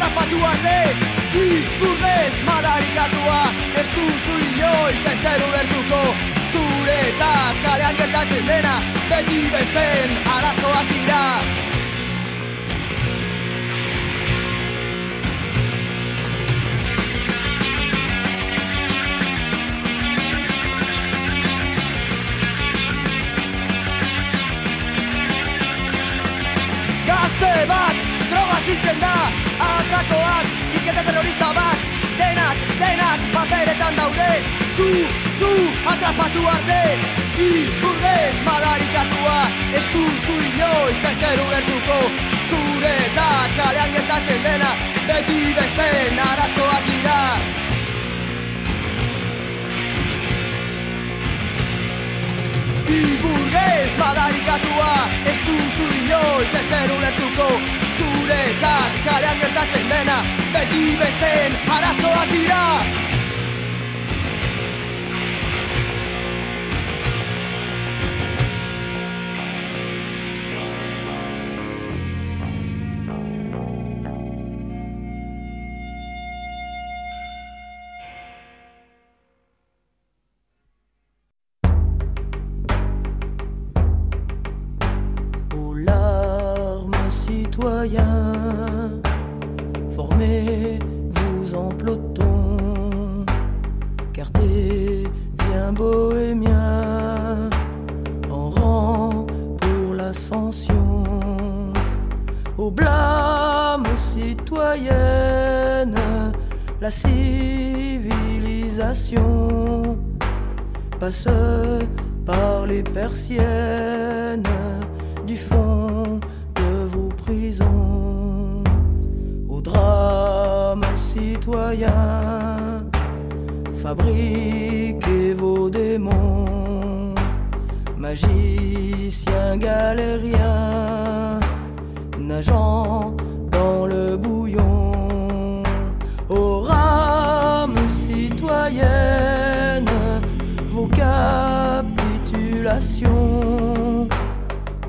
atrapatu 0.00 0.38
arte 0.44 0.78
Ikurrez 1.40 2.34
madarikatua. 2.46 3.40
Ez 3.80 3.88
duzu 3.94 4.34
inoiz 4.48 5.02
ezer 5.12 5.42
ulertuko 5.48 6.00
Zuretzat 6.52 7.60
kalean 7.64 7.96
gertatzen 8.00 8.46
dena 8.48 8.76
Beti 9.10 9.42
besten 9.52 10.16
arazoak 10.36 10.88
dira. 10.94 11.24
Gazte 27.06 27.54
bat, 27.68 28.02
droga 28.30 28.58
zitzen 28.66 29.00
da 29.00 29.49
Atrakoak, 29.90 30.46
ikete 30.70 31.02
terrorista 31.02 31.48
bat 31.50 31.78
Denak, 32.18 32.58
denak, 32.78 33.20
paperetan 33.34 33.96
daude 33.98 34.30
Zu, 34.76 34.86
zu, 35.34 35.50
atrapatu 35.92 36.46
arte 36.46 36.82
Iburrez 37.42 38.36
madarikatua 38.46 39.40
Ez 39.74 39.82
duzu 39.90 40.36
inoiz 40.50 41.00
ezer 41.10 41.42
ulertuko 41.42 41.98
Zuretzat 42.52 43.56
kalean 43.58 43.90
gertatzen 43.96 44.46
dena 44.46 44.70
Beti 45.08 45.40
besten 45.58 46.22
arazoak 46.28 46.86
dira. 46.86 47.18
Iburrez 53.02 53.92
madarikatua 53.98 54.96
Ez 55.34 55.38
duzu 55.50 55.92
inoiz 55.98 56.50
ezer 56.62 56.98
ulertuko 57.00 57.79
Zuretzat 58.00 58.98
kalean 59.04 59.42
gertatzen 59.44 59.90
dena 59.92 60.18
Beti 60.54 60.84
besten 61.00 61.56
arazoak 61.76 62.32
dira 62.32 62.62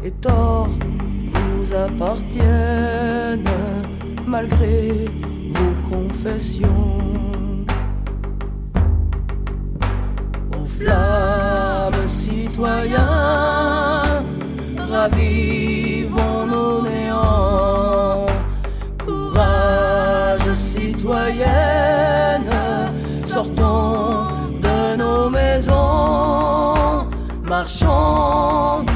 et 0.03 0.11
torts 0.21 0.69
vous 1.33 1.73
appartiennent 1.73 3.49
malgré 4.25 5.09
vos 5.49 5.89
confessions. 5.89 7.65
Aux 10.55 10.65
flammes 10.65 12.07
citoyens, 12.07 13.03
ravivons 14.91 15.60
marchons 27.61 28.90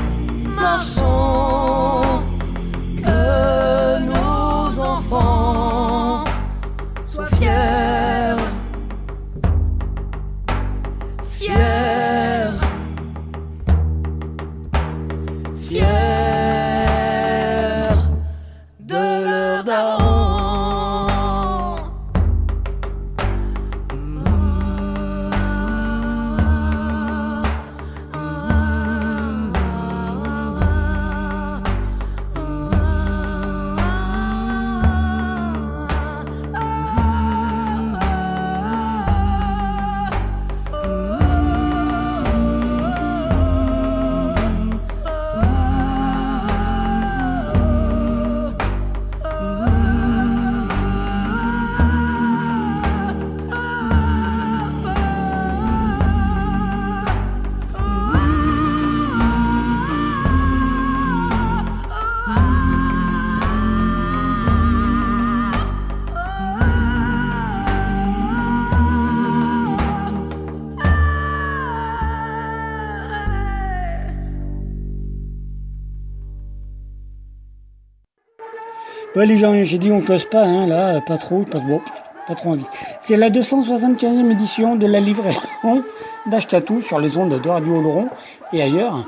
Les 79.26 79.38
gens, 79.38 79.56
j'ai 79.64 79.80
dit 79.80 79.92
on 79.92 80.02
cause 80.02 80.26
pas, 80.26 80.44
hein, 80.44 80.68
là, 80.68 81.02
pas 81.02 81.18
trop, 81.18 81.46
pas 81.46 81.60
bon, 81.60 81.82
pas 82.28 82.36
trop 82.36 82.52
envie. 82.52 82.66
C'est 83.00 83.18
la 83.18 83.32
275e 83.32 84.30
édition 84.30 84.76
de 84.76 84.86
la 84.86 85.00
livraison 85.00 85.84
d'Achetatou 86.28 86.80
sur 86.82 87.00
les 87.00 87.18
ondes 87.18 87.42
de 87.42 87.50
Radio 87.50 87.80
Oloron 87.80 88.08
et 88.54 88.62
ailleurs, 88.62 89.04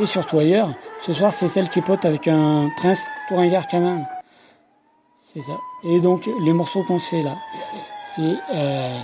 et 0.00 0.06
surtout 0.06 0.38
ailleurs. 0.38 0.70
Ce 1.04 1.12
soir, 1.12 1.34
c'est 1.34 1.48
celle 1.48 1.68
qui 1.68 1.82
pote 1.82 2.06
avec 2.06 2.28
un 2.28 2.70
prince 2.78 3.08
touringard 3.28 3.68
quand 3.70 3.80
même. 3.80 4.06
C'est 5.20 5.42
ça. 5.42 5.58
Et 5.84 6.00
donc, 6.00 6.30
les 6.40 6.54
morceaux 6.54 6.82
qu'on 6.84 6.98
fait 6.98 7.22
là, 7.22 7.36
c'est 8.16 8.36
euh, 8.54 8.98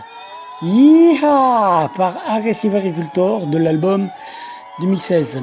Yeehaw 0.62 1.88
par 1.94 2.14
Aggressive 2.26 2.74
Agricultor 2.74 3.46
de 3.48 3.58
l'album 3.58 4.08
2016, 4.80 5.42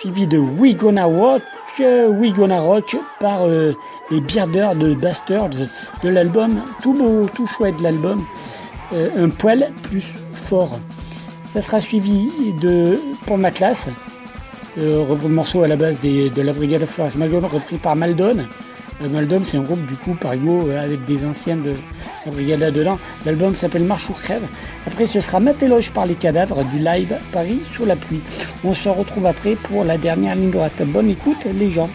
suivi 0.00 0.26
de 0.26 0.38
We 0.38 0.74
Gonna 0.76 1.04
Rock, 1.04 1.42
Rock 1.82 2.96
par 3.20 3.46
euh, 3.46 3.74
les 4.10 4.20
Bearders 4.20 4.74
de 4.74 4.94
Bastards 4.94 5.50
de 6.02 6.08
l'album, 6.08 6.62
tout 6.82 6.94
beau, 6.94 7.26
tout 7.34 7.46
chouette 7.46 7.76
de 7.78 7.82
l'album, 7.82 8.24
euh, 8.92 9.24
un 9.24 9.28
poil 9.28 9.72
plus 9.82 10.14
fort. 10.34 10.78
Ça 11.46 11.62
sera 11.62 11.80
suivi 11.80 12.30
de 12.60 12.98
pour 13.26 13.38
ma 13.38 13.50
classe, 13.50 13.90
euh, 14.78 15.04
morceau 15.28 15.62
à 15.62 15.68
la 15.68 15.76
base 15.76 16.00
de 16.00 16.42
la 16.42 16.52
brigade 16.52 16.82
of 16.82 16.90
Forest 16.90 17.16
Magon 17.16 17.40
repris 17.40 17.78
par 17.78 17.96
Maldon, 17.96 18.36
Maldom, 19.08 19.42
c'est 19.44 19.56
un 19.56 19.62
groupe 19.62 19.84
du 19.86 19.96
coup 19.96 20.14
parigo 20.14 20.68
euh, 20.68 20.84
avec 20.84 21.04
des 21.04 21.24
anciens 21.24 21.56
de 21.56 21.74
la 22.26 22.32
brigade 22.32 22.60
là-dedans. 22.60 22.98
L'album 23.24 23.54
s'appelle 23.54 23.84
Marche 23.84 24.10
ou 24.10 24.12
crève. 24.12 24.46
Après, 24.86 25.06
ce 25.06 25.20
sera 25.20 25.40
Mateloge 25.40 25.92
par 25.92 26.06
les 26.06 26.14
cadavres 26.14 26.64
du 26.64 26.78
live 26.78 27.18
Paris 27.32 27.60
sous 27.72 27.86
la 27.86 27.96
pluie. 27.96 28.22
On 28.64 28.74
se 28.74 28.88
retrouve 28.88 29.26
après 29.26 29.56
pour 29.56 29.84
la 29.84 29.96
dernière 29.96 30.36
ligne 30.36 30.50
droite. 30.50 30.82
Bonne 30.86 31.10
écoute, 31.10 31.46
les 31.46 31.70
gens. 31.70 31.88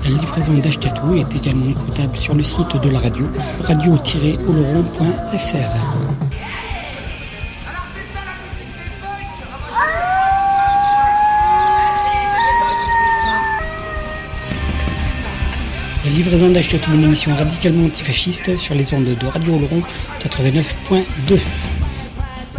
La 0.05 0.11
livraison 0.11 0.53
d'Achetatou 0.53 1.15
est 1.15 1.35
également 1.35 1.67
écoutable 1.67 2.15
sur 2.15 2.35
le 2.35 2.43
site 2.43 2.79
de 2.83 2.89
la 2.91 2.99
radio, 2.99 3.25
radio-oloron.fr. 3.63 5.15
La 16.05 16.11
livraison 16.11 16.51
d'Achetatou, 16.51 16.93
une 16.93 17.05
émission 17.05 17.35
radicalement 17.35 17.87
antifasciste 17.87 18.55
sur 18.57 18.75
les 18.75 18.93
ondes 18.93 19.05
de 19.05 19.25
Radio 19.25 19.55
Oloron 19.55 19.81
89.2. 20.23 21.39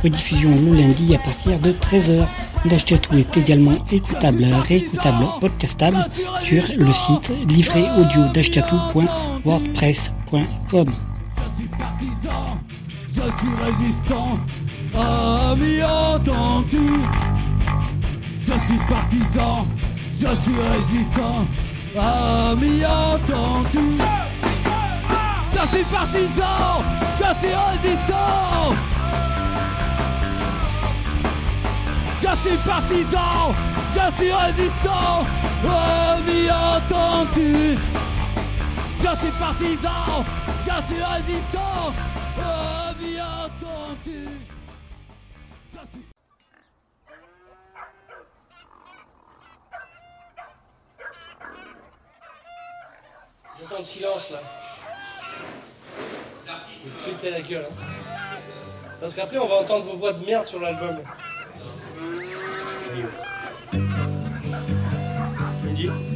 Rediffusion 0.03 0.51
le 0.51 0.75
lundi 0.75 1.15
à 1.15 1.19
partir 1.19 1.61
de 1.61 1.71
13h. 1.71 2.27
D'Achetatou 2.69 3.17
est 3.17 3.37
également 3.37 3.77
écoutable, 3.93 4.45
réécoutable, 4.45 5.27
podcastable 5.41 6.05
sur 6.43 6.65
le 6.77 6.93
site 6.93 7.31
livréaudio 7.49 8.27
d'achetatou.wordpress.com. 8.35 10.91
Je 13.15 13.21
suis 13.21 13.55
résistant, 13.63 14.39
ami 14.95 15.83
entendu. 15.83 16.89
Je 18.41 18.53
suis 18.53 18.79
partisan, 18.89 19.67
je 20.21 20.35
suis 20.43 20.61
résistant, 20.73 21.39
ami 21.97 22.85
entendu. 22.85 23.87
Je 25.53 25.63
suis 25.69 25.85
partisan, 25.85 26.83
je 27.19 27.29
suis 27.39 27.55
résistant. 27.55 28.75
Je 32.29 32.49
suis 32.49 32.57
partisan, 32.59 33.55
je 33.95 34.15
suis 34.17 34.33
résistant, 34.33 35.25
ami 35.65 36.51
entendu. 36.51 37.79
Je 39.01 39.17
suis 39.17 39.31
partisan, 39.39 40.25
je 40.67 40.83
suis 40.87 41.03
résistant, 41.05 41.93
ami 42.91 43.21
entendu. 43.21 44.29
Je 45.73 45.79
suis... 45.89 46.05
J'entends 53.61 53.79
le 53.79 53.85
silence 53.85 54.31
là. 54.33 54.39
Vous 56.85 56.91
pétez 57.05 57.31
la 57.31 57.41
gueule. 57.41 57.69
Hein. 57.71 57.85
Parce 59.01 59.15
qu'après 59.15 59.39
on 59.39 59.47
va 59.47 59.61
entendre 59.61 59.85
vos 59.85 59.97
voix 59.97 60.13
de 60.13 60.27
merde 60.27 60.47
sur 60.47 60.59
l'album. 60.59 60.99
Mehdi 65.65 65.83
Je 65.83 66.16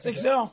C'est 0.00 0.10
excellent. 0.10 0.50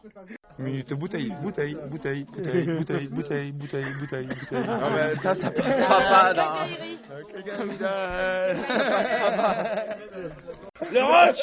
Minute 0.57 0.93
bouteille, 0.93 1.33
bouteille, 1.41 1.77
bouteille, 1.89 2.25
bouteille, 2.25 2.65
bouteille, 2.65 3.07
bouteille, 3.07 3.51
bouteille, 3.51 3.93
bouteille, 3.93 4.27
bouteille. 4.27 4.67
Non, 4.67 4.89
mais 4.91 5.15
ça, 5.17 5.35
ça 5.35 5.51
passera 5.51 6.33
pas. 6.33 6.67
Le 10.91 11.03
roach 11.03 11.39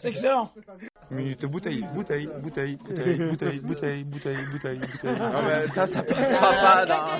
C'est 0.00 0.08
excellent. 0.08 0.50
Minute 1.10 1.46
bouteille, 1.46 1.84
bouteille, 1.94 2.28
bouteille, 2.42 2.76
bouteille, 2.76 3.18
bouteille, 3.18 3.60
bouteille, 3.60 4.04
bouteille, 4.04 4.44
bouteille, 4.50 4.78
bouteille. 4.78 5.18
Non, 5.18 5.42
mais 5.42 5.68
ça, 5.68 5.86
ça 5.86 6.02
passera 6.02 6.84
pas 6.86 7.18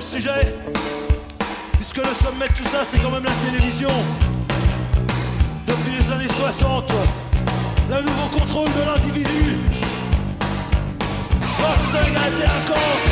sujet. 0.00 0.54
Puisque 1.74 1.96
le 1.98 2.14
sommet 2.14 2.48
de 2.48 2.54
tout 2.54 2.64
ça, 2.64 2.78
c'est 2.90 2.98
quand 2.98 3.10
même 3.10 3.24
la 3.24 3.50
télévision. 3.50 3.88
Depuis 5.66 5.92
les 5.98 6.12
années 6.12 6.32
60, 6.38 6.92
le 7.90 8.02
nouveau 8.02 8.28
contrôle 8.38 8.68
de 8.68 8.82
l'individu. 8.86 9.56
La 11.58 12.30
délinquance. 12.30 13.10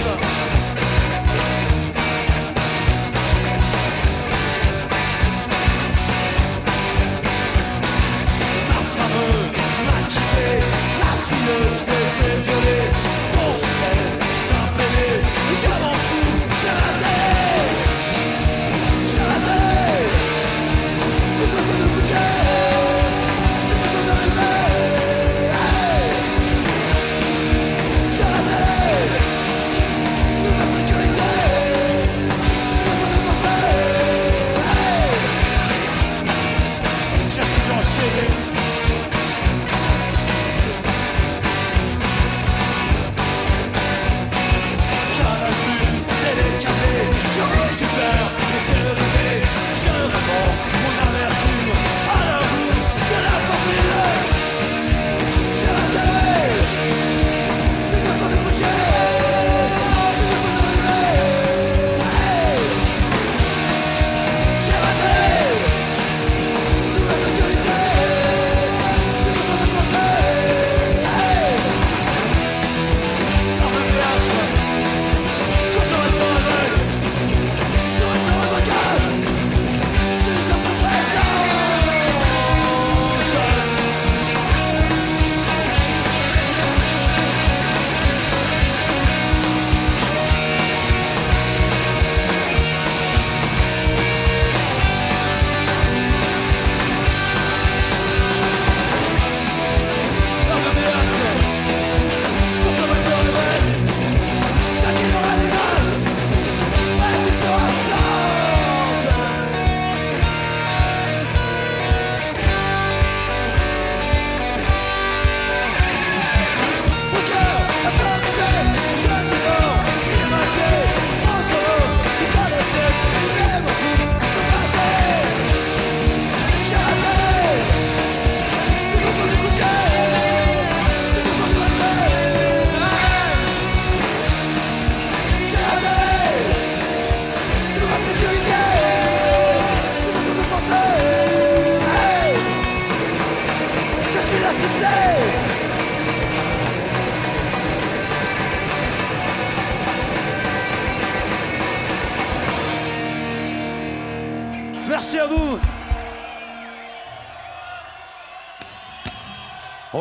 Quitté, 10.08 10.46
ma 11.00 11.12
fille 11.24 12.53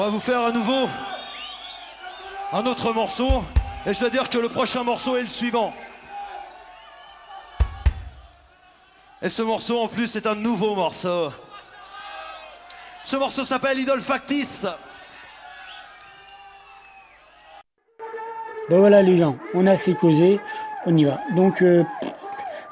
va 0.03 0.09
vous 0.09 0.19
faire 0.19 0.41
à 0.41 0.51
nouveau 0.51 0.89
un 2.51 2.65
autre 2.65 2.91
morceau. 2.91 3.45
Et 3.85 3.93
je 3.93 3.99
dois 4.01 4.09
dire 4.09 4.30
que 4.30 4.38
le 4.38 4.49
prochain 4.49 4.84
morceau 4.84 5.15
est 5.15 5.21
le 5.21 5.30
suivant. 5.30 5.73
Et 9.21 9.30
ce 9.30 9.41
morceau 9.41 9.80
en 9.80 9.88
plus 9.88 10.13
est 10.17 10.27
un 10.27 10.35
nouveau 10.35 10.75
morceau. 10.75 11.31
Ce 13.05 13.15
morceau 13.15 13.45
s'appelle 13.45 13.80
Idole 13.80 14.01
Factice. 14.01 14.65
Ben 18.69 18.80
voilà 18.80 19.01
les 19.01 19.15
gens, 19.15 19.38
on 19.53 19.65
a 19.67 19.71
assez 19.71 19.95
causé, 19.95 20.41
on 20.85 20.97
y 20.97 21.05
va. 21.05 21.17
Donc 21.34 21.61
euh, 21.61 21.85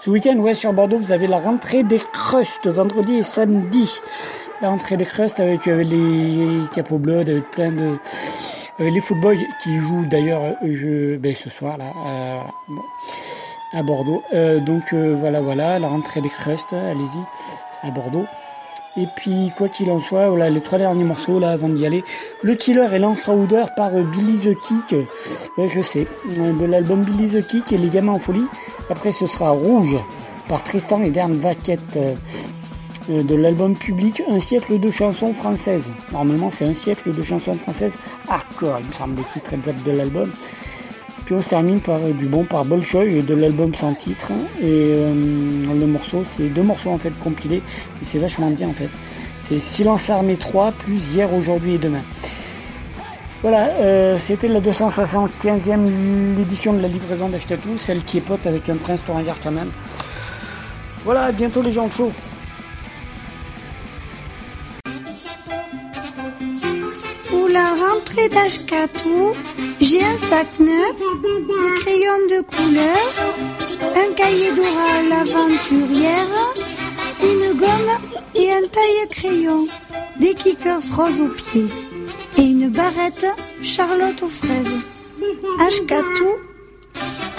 ce 0.03 0.09
week-end, 0.09 0.35
ouais, 0.37 0.55
sur 0.55 0.73
Bordeaux, 0.73 0.97
vous 0.97 1.11
avez 1.11 1.27
la 1.27 1.37
rentrée 1.37 1.83
des 1.83 1.99
crusts, 1.99 2.65
vendredi 2.65 3.17
et 3.17 3.23
samedi. 3.23 3.99
La 4.59 4.69
rentrée 4.69 4.97
des 4.97 5.05
crusts 5.05 5.39
avec 5.39 5.67
euh, 5.67 5.83
les 5.83 6.63
Capo 6.73 6.97
Blood, 6.97 7.29
avec 7.29 7.51
plein 7.51 7.71
de... 7.71 7.97
avec 8.79 8.93
les 8.93 8.99
footboys 8.99 9.37
qui 9.61 9.77
jouent 9.77 10.07
d'ailleurs 10.07 10.41
euh, 10.43 10.55
je, 10.63 11.17
ben, 11.17 11.35
ce 11.35 11.51
soir 11.51 11.77
là, 11.77 11.85
euh, 12.07 12.39
bon, 12.67 12.81
à 13.73 13.83
Bordeaux. 13.83 14.23
Euh, 14.33 14.59
donc 14.59 14.91
euh, 14.93 15.15
voilà, 15.19 15.39
voilà, 15.41 15.77
la 15.77 15.87
rentrée 15.87 16.21
des 16.21 16.29
crusts, 16.29 16.73
allez-y, 16.73 17.87
à 17.87 17.91
Bordeaux. 17.91 18.25
Et 18.97 19.07
puis, 19.15 19.51
quoi 19.57 19.69
qu'il 19.69 19.89
en 19.89 20.01
soit, 20.01 20.27
voilà, 20.29 20.49
les 20.49 20.61
trois 20.61 20.77
derniers 20.77 21.05
morceaux, 21.05 21.39
là, 21.39 21.51
avant 21.51 21.69
d'y 21.69 21.85
aller. 21.85 22.03
Le 22.41 22.55
Killer 22.55 22.87
et 22.93 22.99
l'Encrowder 22.99 23.63
par 23.75 23.93
euh, 23.95 24.03
Billy 24.03 24.39
the 24.39 24.59
Kick. 24.59 24.95
Ouais, 25.57 25.67
je 25.67 25.81
sais. 25.81 26.07
Euh, 26.39 26.53
De 26.53 26.65
l'album 26.65 27.03
Billy 27.03 27.29
the 27.29 27.45
Kick 27.47 27.71
et 27.71 27.77
Les 27.77 27.89
Gamins 27.89 28.13
en 28.13 28.19
Folie. 28.19 28.45
Après, 28.89 29.11
ce 29.11 29.27
sera 29.27 29.51
Rouge 29.51 29.95
par 30.49 30.61
Tristan 30.63 31.01
et 31.01 31.11
Dern 31.11 31.33
Vaquette. 31.33 31.79
euh, 31.95 32.15
euh, 33.09 33.23
de 33.23 33.33
l'album 33.35 33.75
public 33.75 34.21
Un 34.29 34.39
siècle 34.39 34.79
de 34.79 34.91
chansons 34.91 35.33
françaises. 35.33 35.89
Normalement, 36.11 36.49
c'est 36.49 36.65
un 36.65 36.73
siècle 36.73 37.13
de 37.15 37.21
chansons 37.23 37.55
françaises 37.55 37.97
hardcore, 38.29 38.77
il 38.79 38.85
me 38.87 38.91
semble, 38.91 39.15
le 39.17 39.23
titre 39.33 39.53
exact 39.53 39.83
de 39.83 39.91
l'album. 39.91 40.31
On 41.33 41.39
se 41.39 41.51
termine 41.51 41.79
par 41.79 42.01
du 42.01 42.25
bon 42.25 42.43
par 42.43 42.65
Bolchoï 42.65 43.23
de 43.23 43.33
l'album 43.33 43.73
sans 43.73 43.93
titre. 43.93 44.33
Et 44.61 44.65
euh, 44.65 45.13
le 45.79 45.87
morceau, 45.87 46.23
c'est 46.25 46.49
deux 46.49 46.61
morceaux 46.61 46.89
en 46.89 46.97
fait 46.97 47.17
compilés. 47.19 47.63
Et 48.01 48.05
c'est 48.05 48.19
vachement 48.19 48.49
bien 48.49 48.67
en 48.67 48.73
fait. 48.73 48.89
C'est 49.39 49.59
Silence 49.59 50.09
Armé 50.09 50.35
3 50.35 50.73
plus 50.73 51.13
Hier, 51.13 51.33
Aujourd'hui 51.33 51.75
et 51.75 51.77
Demain. 51.77 52.03
Voilà, 53.43 53.65
euh, 53.79 54.19
c'était 54.19 54.49
la 54.49 54.59
275e 54.59 56.41
édition 56.41 56.73
de 56.73 56.81
la 56.81 56.89
livraison 56.89 57.29
d'Achetatou, 57.29 57.77
celle 57.77 58.03
qui 58.03 58.17
est 58.17 58.21
pote 58.21 58.45
avec 58.45 58.67
un 58.67 58.75
prince 58.75 59.05
Torringard 59.05 59.37
quand 59.41 59.51
même. 59.51 59.69
Voilà, 61.05 61.23
à 61.23 61.31
bientôt 61.31 61.61
les 61.61 61.71
gens 61.71 61.87
de 61.87 61.93
chaud. 61.93 62.11
Rentrée 68.11 68.29
d'Ashkatou, 68.29 69.33
j'ai 69.79 70.03
un 70.03 70.17
sac 70.17 70.47
neuf, 70.59 70.95
des 71.23 71.79
crayons 71.81 72.27
de 72.29 72.41
couleur, 72.41 72.97
un 73.95 74.13
cahier 74.13 74.51
d'oral 74.51 75.11
aventurière, 75.11 76.53
une 77.21 77.57
gomme 77.57 78.19
et 78.35 78.51
un 78.51 78.67
taille-crayon, 78.67 79.67
des 80.19 80.33
kickers 80.33 80.81
roses 80.95 81.21
aux 81.21 81.33
pieds 81.33 81.67
et 82.37 82.41
une 82.41 82.69
barrette 82.69 83.25
Charlotte 83.61 84.23
aux 84.23 84.29
fraises. 84.29 84.81
Ashkatou, 85.59 86.29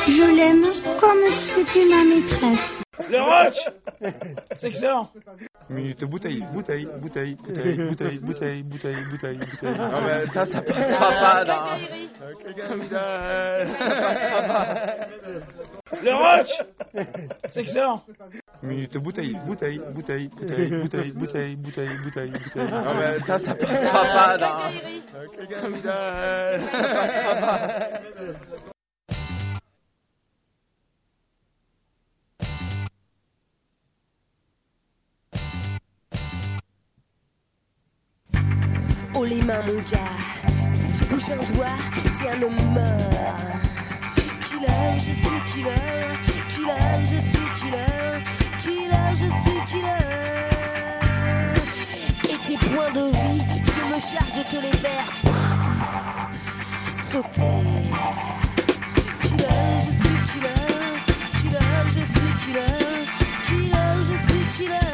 je 0.08 0.36
l'aime 0.36 0.66
comme 0.98 1.22
c'était 1.30 1.88
ma 1.88 2.04
maîtresse. 2.04 2.81
Le 2.98 3.22
roach 3.22 3.56
C'est 4.60 4.68
excellent 4.68 5.08
Minute 5.70 6.04
bouteille, 6.04 6.44
bouteille, 6.52 6.86
bouteille, 7.00 7.36
bouteille, 7.36 7.76
bouteille, 7.76 8.18
bouteille, 8.18 8.62
bouteille, 8.62 9.04
bouteille, 9.04 9.38
bouteille. 9.38 9.78
Non, 9.78 10.02
mais 10.02 10.26
ça, 10.26 10.44
ça 10.44 10.60
passera 10.60 11.10
pas, 11.10 11.44
non. 11.44 11.78
Capitaine. 12.54 13.68
Le 16.02 16.14
roach 16.14 16.50
C'est 17.52 17.60
excellent 17.60 18.02
Minute 18.62 18.98
bouteille, 18.98 19.38
bouteille, 19.46 19.80
bouteille, 19.94 20.28
bouteille, 20.28 20.68
bouteille, 20.68 21.12
bouteille, 21.12 21.56
bouteille, 21.56 21.96
bouteille, 21.96 22.30
bouteille. 22.30 22.70
Non 22.70 22.94
mais 22.94 23.20
ça, 23.20 23.38
ça 23.38 23.54
passera 23.54 24.02
pas 24.12 24.36
dans... 24.36 24.70
Oh 39.14 39.24
les 39.24 39.42
mains 39.42 39.60
mon 39.66 39.74
gars, 39.74 39.98
si 40.68 40.90
tu 40.92 41.04
bouges 41.04 41.30
un 41.30 41.36
doigt, 41.52 41.66
tiens 42.16 42.36
ne 42.36 42.46
meurs. 42.46 43.36
Killer, 44.40 44.98
je 44.98 45.12
suis 45.12 45.42
killer, 45.46 45.70
killer, 46.48 47.04
je 47.04 47.18
suis 47.18 47.48
killer, 47.54 48.22
killer, 48.58 49.10
je 49.10 49.26
suis 49.26 49.64
killer. 49.66 50.08
Et 52.24 52.38
tes 52.46 52.56
points 52.56 52.90
de 52.92 53.10
vie, 53.10 53.42
je 53.64 53.94
me 53.94 54.00
charge 54.00 54.32
de 54.32 54.42
te 54.42 54.56
les 54.56 54.76
faire 54.78 55.12
sauter. 56.96 57.42
Killer, 59.20 59.46
je 59.84 59.90
suis 59.90 60.18
killer, 60.32 60.62
killer, 61.40 61.82
je 61.88 62.00
suis 62.00 62.36
killer, 62.46 63.06
killer, 63.42 63.90
je 64.08 64.14
suis 64.26 64.64
killer. 64.64 64.91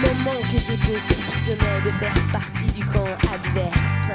Moment 0.00 0.40
que 0.42 0.58
je 0.58 0.74
te 0.74 0.98
soupçonnais 0.98 1.80
de 1.84 1.90
faire 1.90 2.14
partie 2.32 2.70
du 2.72 2.84
camp 2.84 3.06
adverse. 3.32 4.10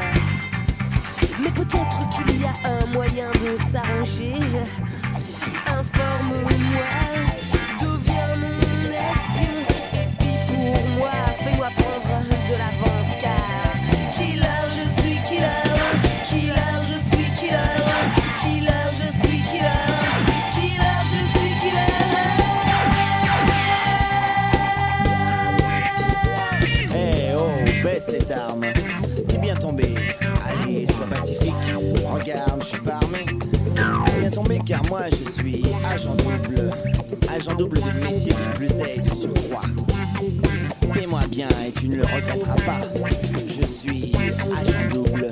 Mais 1.42 1.50
peut-être 1.50 2.10
qu'il 2.10 2.42
y 2.42 2.46
a 2.46 2.54
un 2.66 2.86
moyen 2.88 3.32
de 3.32 3.56
s'arranger. 3.56 4.36
Informe-moi, 5.68 7.29
je 35.12 35.30
suis 35.30 35.64
agent 35.92 36.16
double. 36.16 36.72
Agent 37.34 37.56
double 37.56 37.80
de 37.80 38.06
métier 38.06 38.32
qui 38.32 38.50
plus 38.56 38.80
est 38.80 39.02
de 39.02 39.14
surcroît. 39.14 39.62
Paie-moi 40.94 41.22
bien 41.30 41.48
et 41.68 41.72
tu 41.72 41.90
ne 41.90 41.98
le 41.98 42.04
regretteras 42.04 42.56
pas. 42.66 42.82
Je 43.48 43.66
suis 43.66 44.14
agent 44.58 44.94
double. 44.94 45.32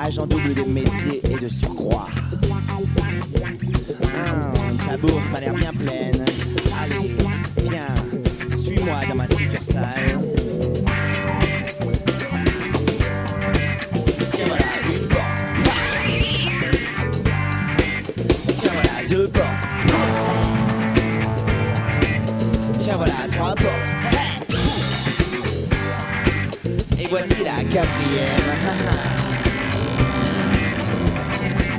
Agent 0.00 0.26
double 0.26 0.54
de 0.54 0.62
métier 0.62 1.22
et 1.30 1.38
de 1.38 1.48
surcroît. 1.48 2.06
Hum, 4.02 4.78
ta 4.88 4.96
bourse 4.96 5.28
m'a 5.32 5.40
l'air 5.40 5.54
bien 5.54 5.72
pleine. 5.72 6.24
Allez, 6.82 7.14
viens, 7.58 7.94
suis-moi 8.56 8.96
dans 9.08 9.14
ma 9.14 9.26
succursale. 9.28 10.33
Voici 27.14 27.44
la 27.44 27.62
quatrième. 27.62 28.50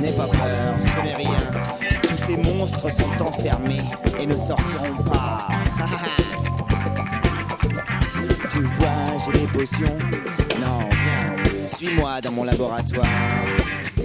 N'aie 0.00 0.12
pas 0.12 0.28
peur, 0.28 0.74
ce 0.80 1.00
n'est 1.02 1.14
rien. 1.14 1.36
Tous 2.08 2.16
ces 2.16 2.38
monstres 2.38 2.90
sont 2.90 3.22
enfermés 3.22 3.82
et 4.18 4.26
ne 4.26 4.34
sortiront 4.34 5.02
pas. 5.04 5.48
tu 8.50 8.60
vois, 8.60 8.88
j'ai 9.26 9.32
des 9.40 9.46
potions. 9.48 9.98
Non, 10.58 10.88
viens, 10.88 11.68
suis-moi 11.68 12.22
dans 12.22 12.32
mon 12.32 12.44
laboratoire. 12.44 13.04
Tu 13.94 14.02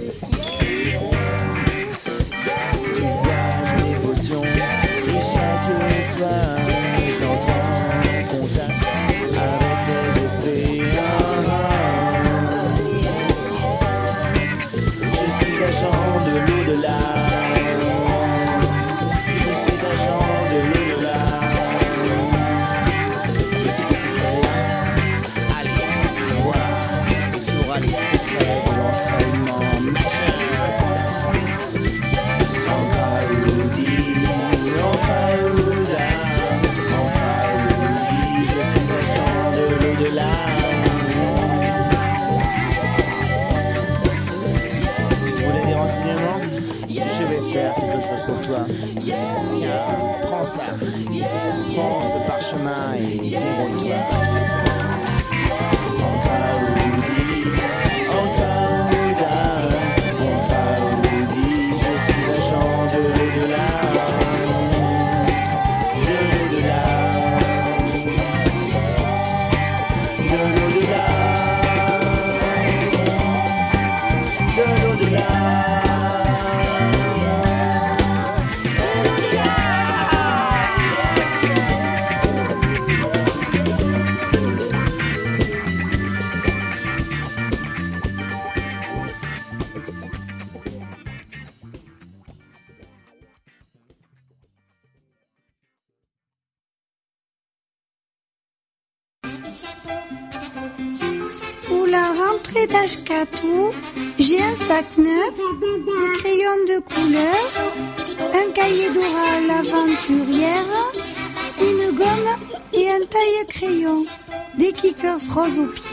vois, 3.22 3.32
j'ai 3.68 3.82
des 3.88 3.94
potions. 4.06 4.44
Et 4.44 5.20
chaque 5.32 6.18
soir, 6.18 6.61
Mexico. 28.10 28.71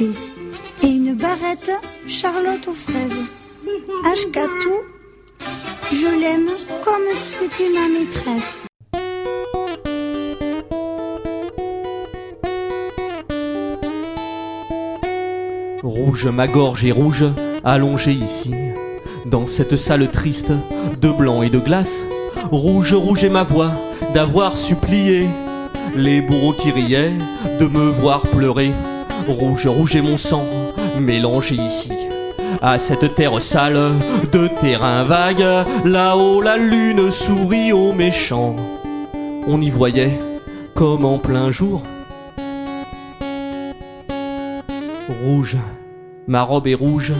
Et 0.01 0.87
une 0.87 1.13
barrette 1.13 1.71
Charlotte 2.07 2.67
aux 2.67 2.73
fraises. 2.73 3.25
Ashkatou, 4.05 4.75
je 5.91 6.21
l'aime 6.21 6.49
comme 6.83 7.01
c'était 7.13 7.69
ma 7.73 7.99
maîtresse. 7.99 8.59
Rouge, 15.83 16.27
ma 16.27 16.47
gorge 16.47 16.85
est 16.85 16.91
rouge, 16.91 17.25
allongée 17.63 18.11
ici, 18.11 18.53
dans 19.25 19.47
cette 19.47 19.75
salle 19.75 20.09
triste, 20.11 20.51
de 21.01 21.09
blanc 21.09 21.41
et 21.41 21.49
de 21.49 21.59
glace. 21.59 22.03
Rouge, 22.51 22.93
rouge 22.93 23.23
est 23.23 23.29
ma 23.29 23.43
voix, 23.43 23.73
d'avoir 24.13 24.57
supplié 24.57 25.27
les 25.95 26.21
bourreaux 26.21 26.53
qui 26.53 26.71
riaient, 26.71 27.13
de 27.59 27.67
me 27.67 27.89
voir 27.89 28.21
pleurer. 28.21 28.71
Rouge, 29.27 29.67
rouge 29.67 29.95
est 29.95 30.01
mon 30.01 30.17
sang, 30.17 30.45
mélangé 30.99 31.55
ici, 31.55 31.91
à 32.61 32.77
cette 32.77 33.15
terre 33.15 33.41
sale 33.41 33.93
de 34.31 34.47
terrain 34.59 35.03
vague. 35.03 35.45
Là-haut, 35.85 36.41
la 36.41 36.57
lune 36.57 37.11
sourit 37.11 37.71
aux 37.71 37.93
méchants. 37.93 38.55
On 39.47 39.61
y 39.61 39.69
voyait, 39.69 40.19
comme 40.73 41.05
en 41.05 41.17
plein 41.17 41.51
jour, 41.51 41.81
rouge. 45.23 45.57
Ma 46.27 46.43
robe 46.43 46.67
est 46.67 46.75
rouge, 46.75 47.13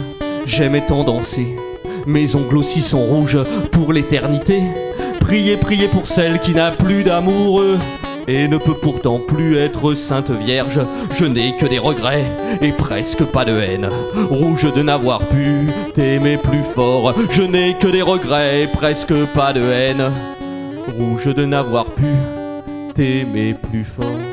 j'aimais 0.46 0.84
tant 0.86 1.04
danser. 1.04 1.56
Mes 2.06 2.34
ongles 2.34 2.58
aussi 2.58 2.82
sont 2.82 3.04
rouges 3.04 3.38
pour 3.72 3.92
l'éternité. 3.92 4.62
Priez, 5.20 5.56
priez 5.56 5.88
pour 5.88 6.06
celle 6.06 6.40
qui 6.40 6.54
n'a 6.54 6.70
plus 6.70 7.04
d'amoureux 7.04 7.78
et 8.28 8.48
ne 8.48 8.58
peut 8.58 8.74
pourtant 8.74 9.18
plus 9.18 9.56
être 9.56 9.94
sainte 9.94 10.30
vierge. 10.30 10.80
Je 11.14 11.24
n'ai 11.24 11.56
que 11.56 11.66
des 11.66 11.78
regrets 11.78 12.24
et 12.60 12.72
presque 12.72 13.24
pas 13.24 13.44
de 13.44 13.58
haine. 13.60 13.88
Rouge 14.30 14.72
de 14.72 14.82
n'avoir 14.82 15.20
pu 15.20 15.68
t'aimer 15.94 16.36
plus 16.36 16.64
fort. 16.74 17.14
Je 17.30 17.42
n'ai 17.42 17.74
que 17.74 17.88
des 17.88 18.02
regrets 18.02 18.62
et 18.62 18.66
presque 18.66 19.14
pas 19.34 19.52
de 19.52 19.62
haine. 19.62 20.10
Rouge 20.96 21.34
de 21.34 21.44
n'avoir 21.44 21.86
pu 21.86 22.06
t'aimer 22.94 23.54
plus 23.54 23.84
fort. 23.84 24.29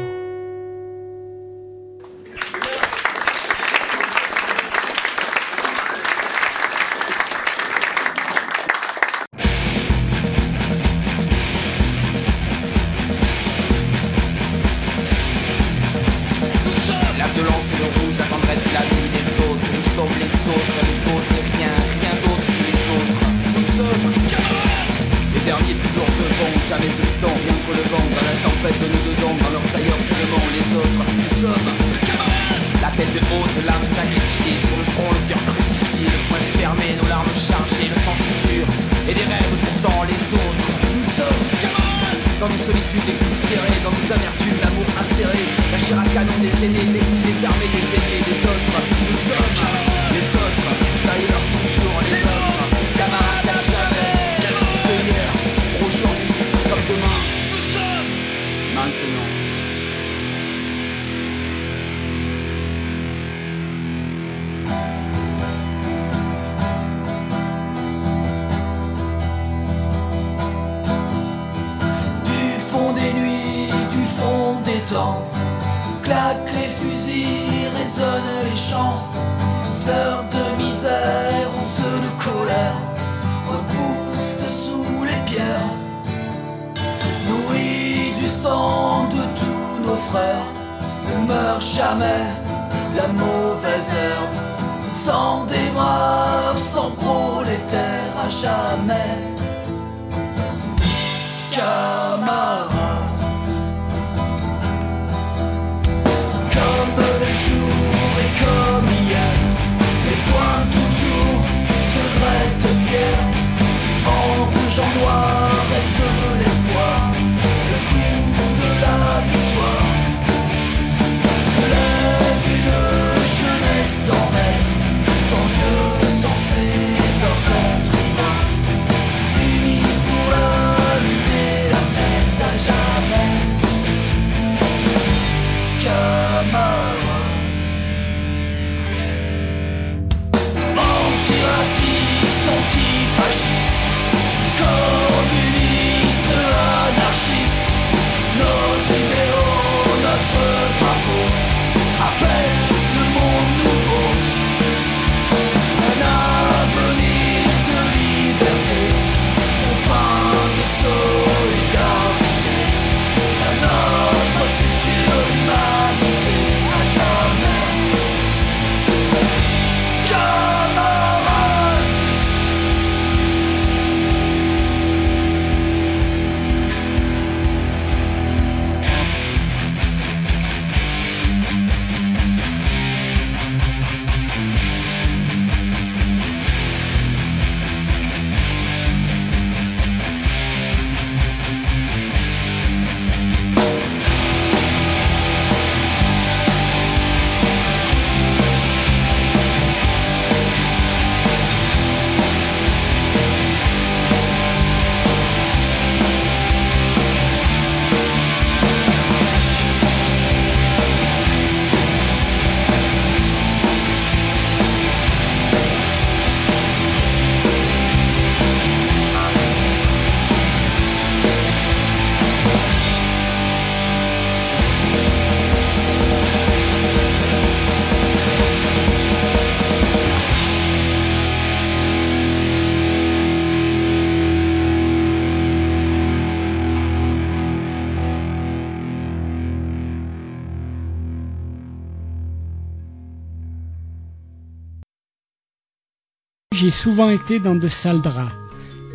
Souvent 246.88 247.10
été 247.10 247.40
dans 247.42 247.56
de 247.56 247.68
sales 247.68 248.00
draps, 248.00 248.32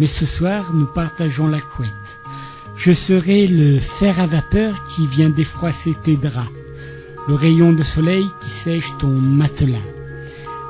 mais 0.00 0.06
ce 0.06 0.24
soir 0.24 0.70
nous 0.72 0.86
partageons 0.86 1.46
la 1.46 1.60
couette. 1.60 1.90
Je 2.74 2.94
serai 2.94 3.46
le 3.46 3.80
fer 3.80 4.18
à 4.18 4.26
vapeur 4.26 4.82
qui 4.88 5.06
vient 5.06 5.28
défroisser 5.28 5.94
tes 6.02 6.16
draps, 6.16 6.48
le 7.28 7.34
rayon 7.34 7.74
de 7.74 7.82
soleil 7.82 8.26
qui 8.40 8.48
sèche 8.48 8.96
ton 8.98 9.10
matelas. 9.10 9.90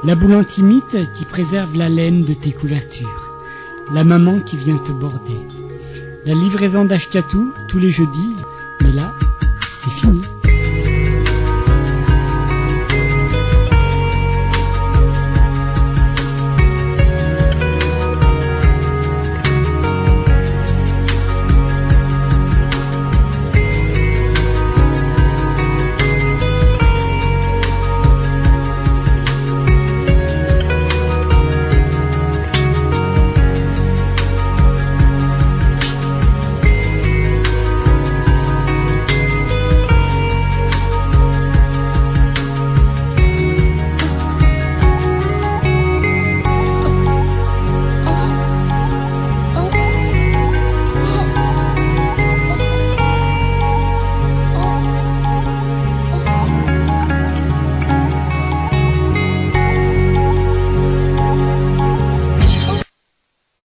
La 0.03 0.17
boule 0.17 0.35
antimite 0.35 0.99
qui 1.15 1.25
préserve 1.25 1.77
la 1.77 1.89
laine 1.89 2.25
de 2.25 2.35
tes 2.35 2.51
couvertures. 2.51 3.33
La 3.93 4.03
maman 4.03 4.41
qui 4.41 4.57
vient 4.57 4.79
te 4.79 4.91
border. 4.91 5.47
La 6.27 6.35
livraison 6.35 6.85
d'Ashkatou 6.85 7.53
tous 7.69 7.79
les 7.79 7.93
jeudis. 7.93 8.35
Mais 8.83 8.91
là, 8.91 9.15
c'est 9.81 9.93
fini. 9.93 10.23